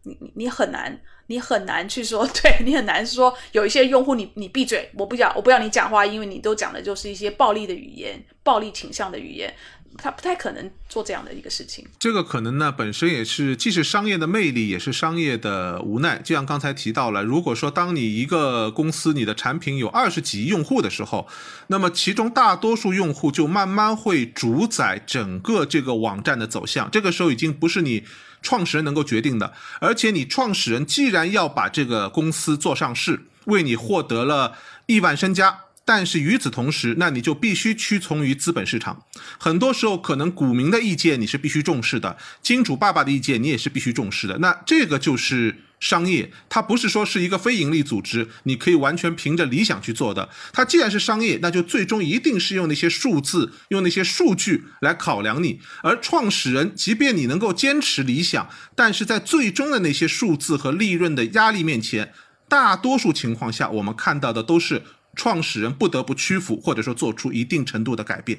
[0.04, 9.54] 你你你很难，你很难去说， 对你很难说有一些用户你你闭嘴，我不要，我不要你讲话，因为你都讲的就是一些暴力的语言、暴力倾向的语言。
[9.98, 11.86] 他不太可能做这样的一个事情。
[11.98, 16.20] 这个可能呢，本身也是既是商业的魅力，也是商业的无奈。
[16.24, 21.28] 就像刚才提到了，如果说当你一个公司你的产品有二十几亿用户的时候，
[21.68, 26.90] 那么其中大多数用户就慢慢会主宰整个这个网站的走向。
[26.92, 28.04] 这个时候已经不是你
[28.42, 35.65] 创始人能够决定的，而且你创始人既然要把这个公司做上市，为你获得了亿万身家。
[35.88, 39.06] 但是与此同时，那你就必须屈从于资本市场。
[39.38, 44.40] 很多时候，可能股民的意见你是必须重视的，金主爸爸的意见你也是必须重视的。
[44.40, 50.28] 那这个就是商业，它不是说是一个非盈利组织，你可以完全凭着理想去做的。
[50.52, 55.60] 它既然是商业，那就最终一定是用那些数字、用那些数据来考量你。
[55.84, 62.12] 而创始人，即便你能够坚持理想，但是在最终的那些数字和利润的压力面前，
[62.50, 64.82] 大多数情况下，我们看到的都是。
[65.16, 68.38] 创始人不得不屈服，或者说做出一定程度的改变。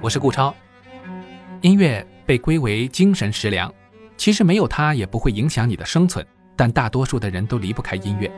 [0.00, 0.54] 我是顾超。
[1.60, 3.72] 音乐被归为精神食粮，
[4.16, 8.30] 其实没有它也不会影响你的生存，但大多数的人都离不开音乐。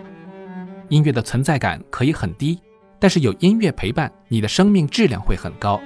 [0.88, 2.58] 音乐的存在感可以很低，
[2.98, 5.80] 但是有音乐陪伴，你的生命质量会很高。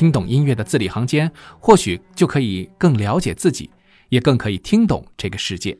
[0.00, 3.68] 听懂音乐的字里行间，或许就可以更了解自己，
[4.08, 5.76] 也更可以听懂这个世界。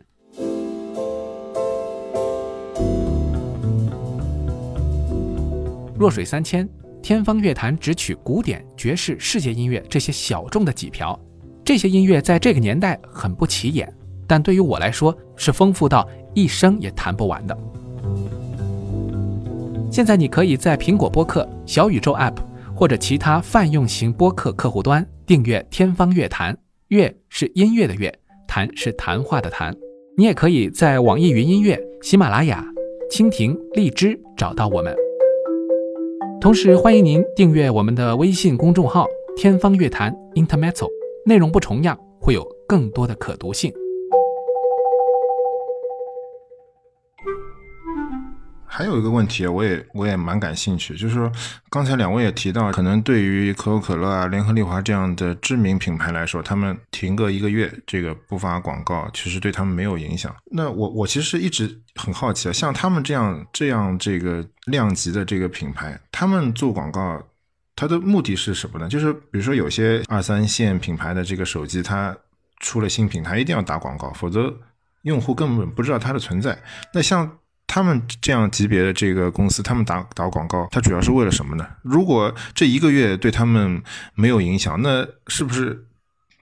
[5.99, 6.69] 弱水三千，
[7.01, 11.19] 天方乐坛只取古典、爵士、世界音乐这些小众的几瓢。
[11.65, 13.91] 这些音乐在这个年代很不起眼，
[14.27, 17.57] 但对于我来说是丰富到一生也弹不完的。
[19.91, 22.50] 现在你可以在苹果播客、小宇宙 App。
[22.81, 26.55] 或者其他泛用型播客客户端订阅《天方乐坛》，
[26.89, 28.11] 乐是音乐的乐，
[28.49, 29.77] 谈是谈话的谈。
[30.17, 32.65] 你也可以在网易云音乐、喜马拉雅、
[33.11, 34.97] 蜻蜓、荔枝找到我们。
[36.41, 39.07] 同时，欢迎您订阅我们的微信公众号
[39.37, 40.89] “天方乐坛 ”（Intermetal），
[41.27, 43.71] 内容不重样，会有更多的可读性。
[48.81, 51.31] 还有一个问题，我也我也蛮感兴趣，就是说，
[51.69, 60.35] 刚才两位也提到，可能对于可口可乐啊、联合利华这样的知名品牌来说，他们停个一个月，这个不发广告，其实对他们没有影响。
[60.51, 67.23] 那我我其实一直很好奇啊，像他们这样这样这个量级的这个品牌，他们做广告，
[67.77, 68.89] 它的目的是什么呢？
[68.89, 72.17] 就是比如说有些二三线品牌的这个手机，它
[72.61, 74.59] 出了新品，它一定要打广告，否则
[75.03, 76.59] 用户根本不知道它的存在。
[76.95, 77.31] 那像
[77.73, 81.65] 他们这样级别的这个公司，他们打打广告，它主要是为了什么呢？
[81.83, 83.81] 如果这一个月对他们
[84.17, 85.87] 没有影响，那是不是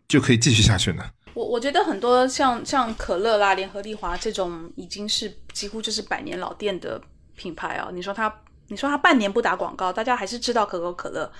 [0.09, 1.05] 就可以继续下去呢？
[1.35, 6.99] 我我觉得很多像像可乐啦、联合利华这种已经是几乎就是百年老店的
[7.37, 8.35] 品牌啊，你说它
[8.69, 11.31] 你说它半年不打广告，大家还是知道可口可乐，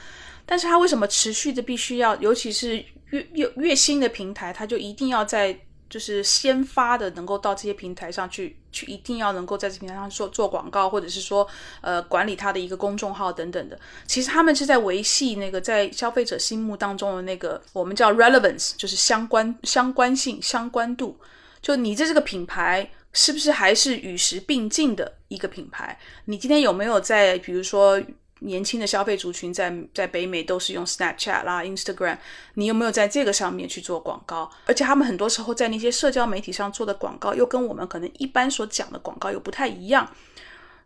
[0.45, 2.77] 但是它为什么持续的必须要，尤其是
[3.07, 5.59] 越越越新的平台，它就一定要在。
[5.89, 11.49] 就是先发的，能够到这些平台上去，去一定要能够在这平台上做做广告，或者是说，
[11.81, 13.79] 呃，管理他的一个公众号等等的。
[14.07, 21.19] 其实他们是在维系那个在消费者心目当中的那个我们叫 relevance，就是相关相关性、相关度。
[21.63, 25.99] 就你在这个品牌是不是还是与时并进的一个品牌？
[26.27, 28.01] 你今天有没有在比如说？
[28.41, 32.19] 年轻的消费族群在在北美都是用 Snapchat 啦、Instagram，
[32.55, 34.51] 你有没有在这个上面去做广告？
[34.67, 40.09] 而且他们很多时候在那些社交媒体上做的广告，又跟我们可能一般所讲的广告又不太一样。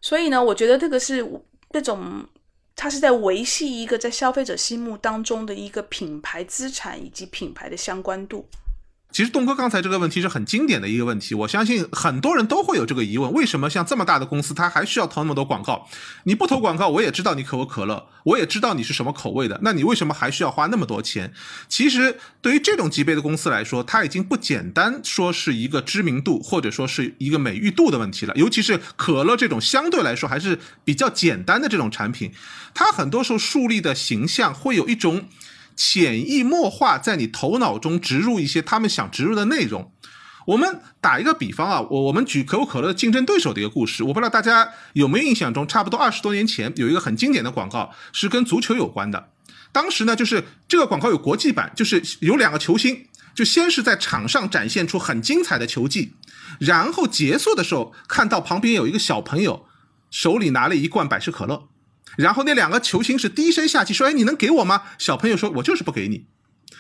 [0.01, 1.27] 所以呢，我觉得这个是
[1.71, 2.27] 那种
[2.75, 8.49] 它是在维系一个在消费者心目当中的一个品牌资产以及品牌的相关度。
[9.13, 15.87] 其实东哥刚才这个问题是很经典的一个问题，我相信很多人都会有这个疑问：为什么像这么大的公司，它还需要投那么多广告？
[16.25, 21.31] 你不投广告，我也知道你可口可乐，我也知道你是什么口味的，那你为什么还需要花那么多钱？
[21.69, 28.35] 其实对于这种级别的公司来说，它已经不简单说是一个知名度或者说是一个美誉度的问题了。
[28.35, 32.33] 尤其是可乐这种相对来说还是比较简单的这种产品，
[32.73, 35.27] 它很多时候树立的形象会有一种。
[35.77, 39.93] 潜移默化在你头脑中植入一些他们想植入的内容。
[40.47, 49.29] 我们打一个比方啊，我我们举可口可乐竞争对手的一个故事，我不知道大家有没有印象中，差不多二十多年前有一个很经典的广告是跟足球有关的。
[49.71, 56.15] 当时呢，就是这个广告有国际版，就是有两个球星，就先是在场上展现出很精彩的球技，
[56.59, 59.67] 然后结束的时候看到旁边有一个小朋友
[60.11, 61.69] 手里拿了一罐百事可乐，
[62.17, 66.27] 然后那两个球星是低声下气说：“哎，你能给我吗？”小朋友说：“我就是不给你。”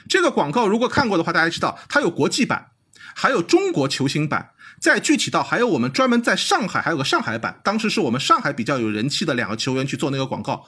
[0.09, 2.69] 这个广告如果看过的话，大家知道它有国际版。
[3.15, 10.65] 还有中国球星版，再具体到还有我们专门在上海还有个上海版，当时是我们上海比较有人气的两个球员去做那个广告。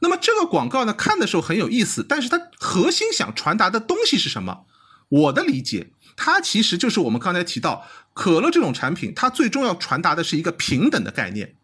[0.00, 4.64] 那么这个广告呢，看的时候很有意思，但是它核心想传达的东西是什么？
[5.08, 11.54] 我的理解，它其实就是我们刚才提到可乐这种产品，它最终要传达的是一个平等的概念。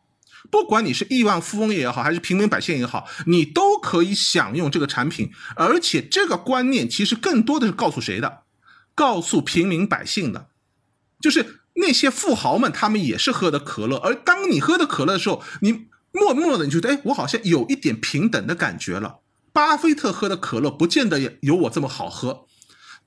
[0.50, 8.40] 不管你是亿万富翁也好，还是平民百姓也好，你都可以享用这个产品，而且这个观念其实更多的是告诉谁的？
[8.94, 10.48] 告诉平民百姓的，
[11.18, 13.96] 就是那些富豪们，他们也是喝的可乐。
[13.96, 19.20] 而当你喝的可乐的时候，你默默的你觉得，哎，我好像有一点平等的感觉了。
[19.54, 22.46] 巴菲特喝的可乐不见得有我这么好喝。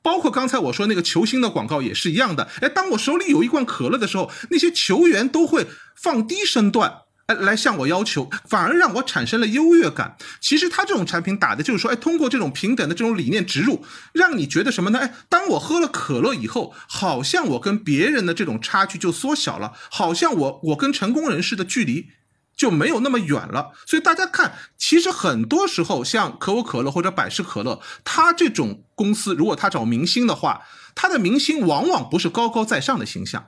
[0.01, 2.47] 包括刚才我说那个球星的广告也是一样的。
[2.61, 7.04] 哎，当我手里有一罐可乐的时候，那些球员都会放低身段。
[7.27, 10.15] 哎，来向我要求，反而让我产生了优越感。
[10.39, 14.99] 其实他这种产品打的就是说，哎，通过这种平等的这种理念植入，让你觉得什么呢？
[14.99, 22.09] 哎，当我喝了可乐以后，好像我跟别人的这种差距就缩小了，好像我我跟成功人士的距离
[22.55, 23.71] 就没有那么远了。
[23.87, 30.61] 所以大家看，其实很多时候像可口可乐或者百事可乐，它这种公司如果他找明星的话，
[30.93, 33.47] 他的明星往往不是高高在上的形象。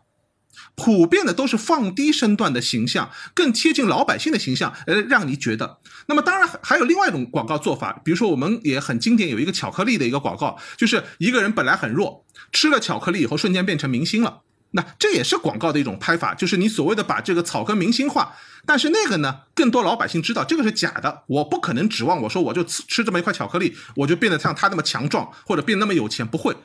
[0.77, 5.79] 普遍的都是放低身段的形象，更贴近老百姓的形象，呃，让你觉得。
[6.05, 12.23] 那么当然还有另外一种广告做法，比如说我们也很经典，有一个巧克力的一个广告，就是一个人本来很弱，
[12.53, 14.41] 吃了巧克力以后瞬间变成明星了。
[14.71, 18.35] 那这也是广告的一种拍法，就是你所谓的把这个草根明星化。
[18.65, 26.55] 但是那个呢，更多老百姓知道这个是假的，我不可能指望我说我就吃吃这么一块巧克力，我就变得像他那么强壮或者变那么有钱，不会。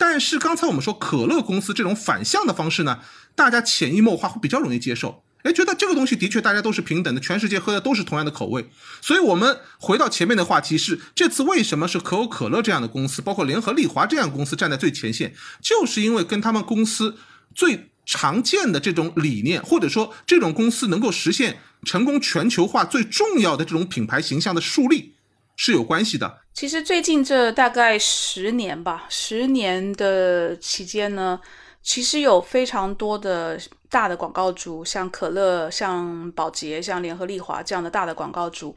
[0.00, 3.00] 但是刚才我们说可乐公司这种反向的方式呢，
[3.34, 8.70] 大家潜移默化会比较容易接受，哎，觉得这个东西的确大家都是平等的，全世界喝的都是同样的口味。
[9.02, 17.18] 所以，我们回到前面的话题是，这次为什么是可口可乐这样的公司，包括联合利华这样的公司站在最前线，就是因为跟他们公司
[17.54, 25.14] 最常见的这种理念，或者说这种公司能够实现成功全球化最重要的这种品牌形象的树立。
[25.56, 26.39] 是有关系的。
[26.52, 31.40] 其实最近这大概十年吧，十年的期间呢，
[31.80, 38.76] 其实有非常多的大的广告主，像可乐、像宝洁、像联合利华这样的大的广告主，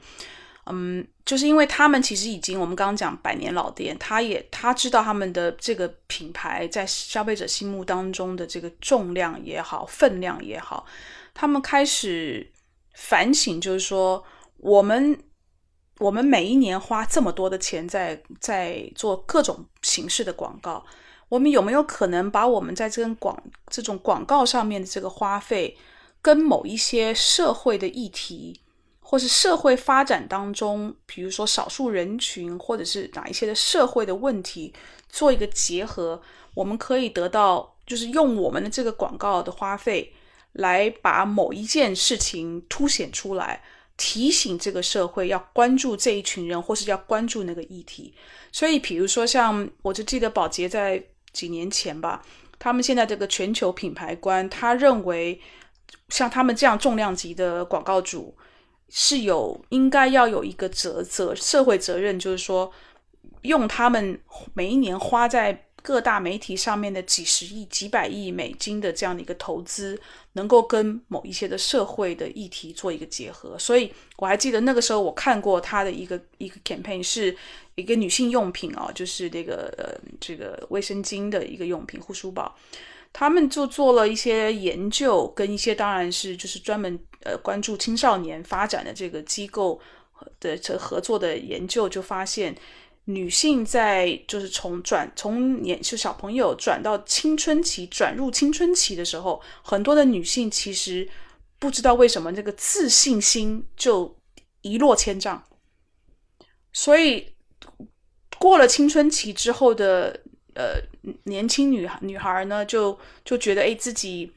[0.67, 10.85] 嗯，就是因为他们其实已经我们刚刚讲百年老店，他也他知道他们的这个品牌在消费者心目当中的这个重量也好、分量也好，
[11.33, 12.49] 他们开始
[12.93, 14.23] 反省，就是说
[14.57, 15.19] 我们。
[15.99, 20.83] 我们每一年花这么多的钱在在做各种形式的广告，
[21.29, 25.77] 我们有没有可能把我们在这跟广这种广告上面的这个花费，
[26.21, 28.59] 跟某一些社会的议题，
[29.01, 34.73] 或是社会发展当中，比如说少数人群，或者是哪一些的社会的问题
[35.09, 36.19] 做一个结合？
[36.55, 40.13] 我们可以得到，就是用我们的这个广告的花费
[40.53, 43.63] 来把某一件事情凸显出来。
[43.97, 48.13] 提醒这个社会要关注这一群人，或是要关注那个议题。
[48.51, 52.23] 所以，比如说像我就记得宝洁在几年前吧，
[52.57, 55.39] 他们现在这个全球品牌观，他认为
[56.09, 58.35] 像他们这样重量级的广告主
[58.89, 62.71] 是有应该要有一个责责社会责任，就是说
[63.41, 64.19] 用他们
[64.53, 65.65] 每一年花在。
[65.83, 69.99] 各大媒体上面的几十亿、几百亿美金的这样的一个投资，
[70.31, 73.59] 能够跟某一些的社会的议题做一个结合。
[73.59, 77.35] 所以我还记得那个时候，我看过他的一个一个 campaign，是
[77.75, 82.55] 一个女性用品哦，就是这个呃这个卫生巾的一个用品护舒宝。
[83.11, 89.79] 他们就做了一些研究，跟一些当然是就是专门呃关注青少年发展的这个机构
[90.39, 92.55] 的这合作的研究，就发现。
[93.05, 101.09] 女性在就是从转从年就小朋友转到青春期转入青春期的时候，很多的女性其实
[101.59, 104.15] 不知道为什么这个自信心就
[104.61, 105.43] 一落千丈，
[106.71, 107.33] 所以
[108.39, 110.21] 过了青春期之后的
[110.55, 110.81] 呃
[111.25, 114.31] 年轻女女孩呢，就就觉得哎自己。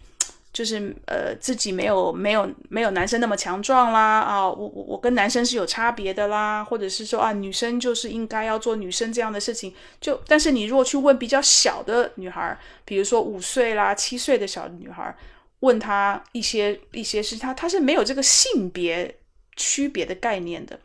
[0.56, 15.14] 就是呃自己没有没有没有男生那么强壮啦啊，我我我跟男生是有差别的啦，或者是说啊女生就是应该要做女生这样的事情，就但是你如果去问比较小的女孩，比如说五岁啦七岁的小女孩，
[15.60, 19.14] 问她一些一些事，她她是没有这个性别
[19.56, 20.80] 区别的概念的，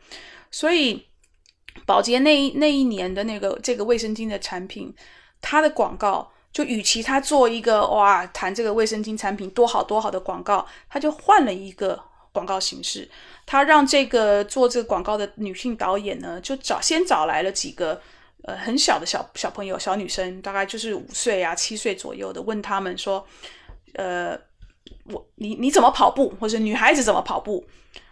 [0.51, 1.07] 所以。
[1.85, 4.93] 宝洁那一那一年的那个这个卫生巾的产品，
[5.39, 13.09] 它的广告就与其他做一个哇谈这个卫生巾产品多好多好的广告，他就换了一个广告形式，
[13.45, 18.01] 他让这个做这个广告的女性导演呢，就找先找来了几个
[18.43, 23.25] 呃很小的小小朋友小女生，大概就是五岁啊七岁左右的，问他们说，
[23.93, 24.37] 呃，
[25.05, 27.65] 我你你怎么跑步，或者女孩子怎么跑步？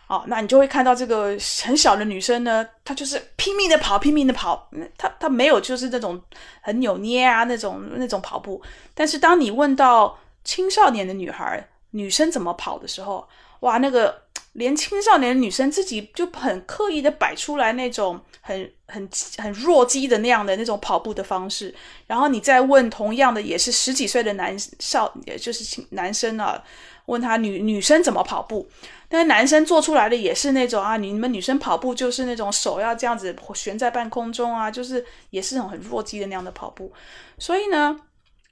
[0.09, 6.19] 哦，那你就会看到这个很小的女生呢，她就是拼命的跑，拼命的跑，她她没有就是那种
[6.61, 8.59] 很扭捏啊那种那种跑步。
[8.95, 13.29] 但是当你问到青少年的女孩，女生怎么跑的时候，
[13.59, 19.07] 哇，那个连青少年的女生自己就很刻意的摆出来那种很很
[19.37, 21.71] 很弱鸡的那样的那种跑步的方式。
[22.07, 26.59] 然后你再问同样的也是十几岁的男少，就是男生啊，
[27.05, 28.67] 问他女女生怎么跑步。
[29.11, 36.93] 但男生做出来的也是那种啊，你们女生跑步就是那种手要这样子悬在半空中啊，就是也是那种很弱鸡的那样的跑步。
[37.39, 37.99] 所以呢，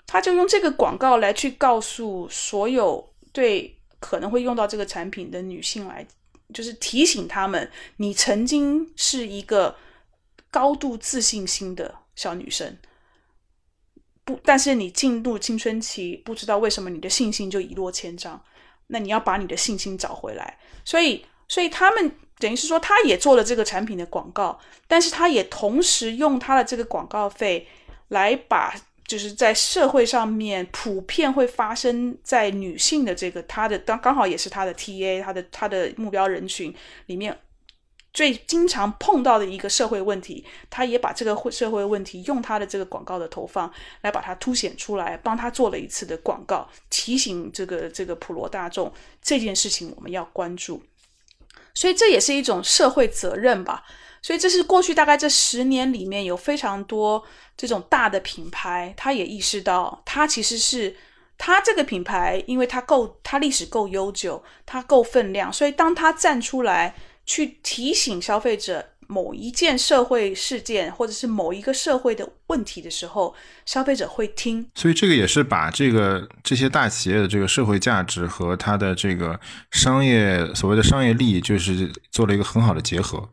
[0.07, 6.07] 他就用这个广告来去告诉所有对可能会用到这个产品的女性来，
[6.51, 9.75] 就是提醒他们，你曾经是一个
[10.49, 12.75] 高度自信心的小女生，
[14.23, 18.41] 不，但是你进入青春期，不知道为什么你的信心就一落千丈。
[18.87, 27.67] 那你要把你的信心找回来，所以，所以他们等于是说，他也做了这个产品的广告，但是他也同时用他的这个广告费
[28.09, 28.73] 来把，
[29.05, 36.73] 就是在社会上面普遍会发生在女性的这个他的刚刚好也是他的 T A，他的他的目标人群
[37.07, 37.37] 里面。
[38.17, 48.91] 最经常碰到的一个社会问题，他也把这个社会问题用他的这个广告的投放来把它凸显出来，帮他做了一次的广告，提醒这个这个普罗大众
[49.21, 50.81] 这件事情我们要关注，
[51.75, 53.83] 所以这也是一种社会责任吧。
[54.23, 57.23] 所以这是过去大概这十年里面有非常多
[57.55, 60.95] 这种大的品牌，他也意识到，他其实是
[61.37, 66.95] 他这个品牌，因为它够，它历史够悠久，它够分量，所以当他站出来。
[67.27, 74.65] 去提醒消费者某一件社会事件，或者是某一个社会的问题的时候，消费者会听。
[74.75, 79.39] 所以这个也是把这个这些大企业的这个社会价值和它的这个
[79.71, 83.29] 商业所谓的商业利益，就是做了一个很好的结合，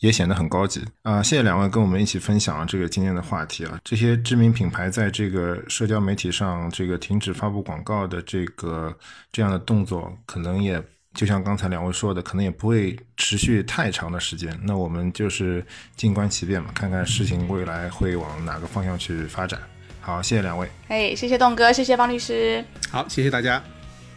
[0.00, 1.22] 也显得很高级啊！
[1.22, 3.80] 谢谢两位跟我们一起分享这个今天的话题啊！
[3.84, 8.94] 这些知名品牌在这个社交媒体上这个停止发布广告的这个
[9.32, 10.82] 这样的动作，可能也。
[11.14, 14.58] 就像刚才两位说的，可能也不会持续太长的时间。
[14.64, 15.64] 那我们就是
[15.96, 19.60] 静观其变嘛，看看事情未来会往哪个方向去发展。
[20.00, 20.68] 好，谢谢两位。
[20.88, 22.64] 哎，谢谢栋哥，谢谢方律师。
[22.90, 23.62] 好，谢谢大家。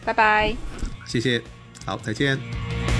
[0.04, 0.54] 拜拜。
[1.06, 1.40] 谢谢。
[1.86, 2.97] 好，再见。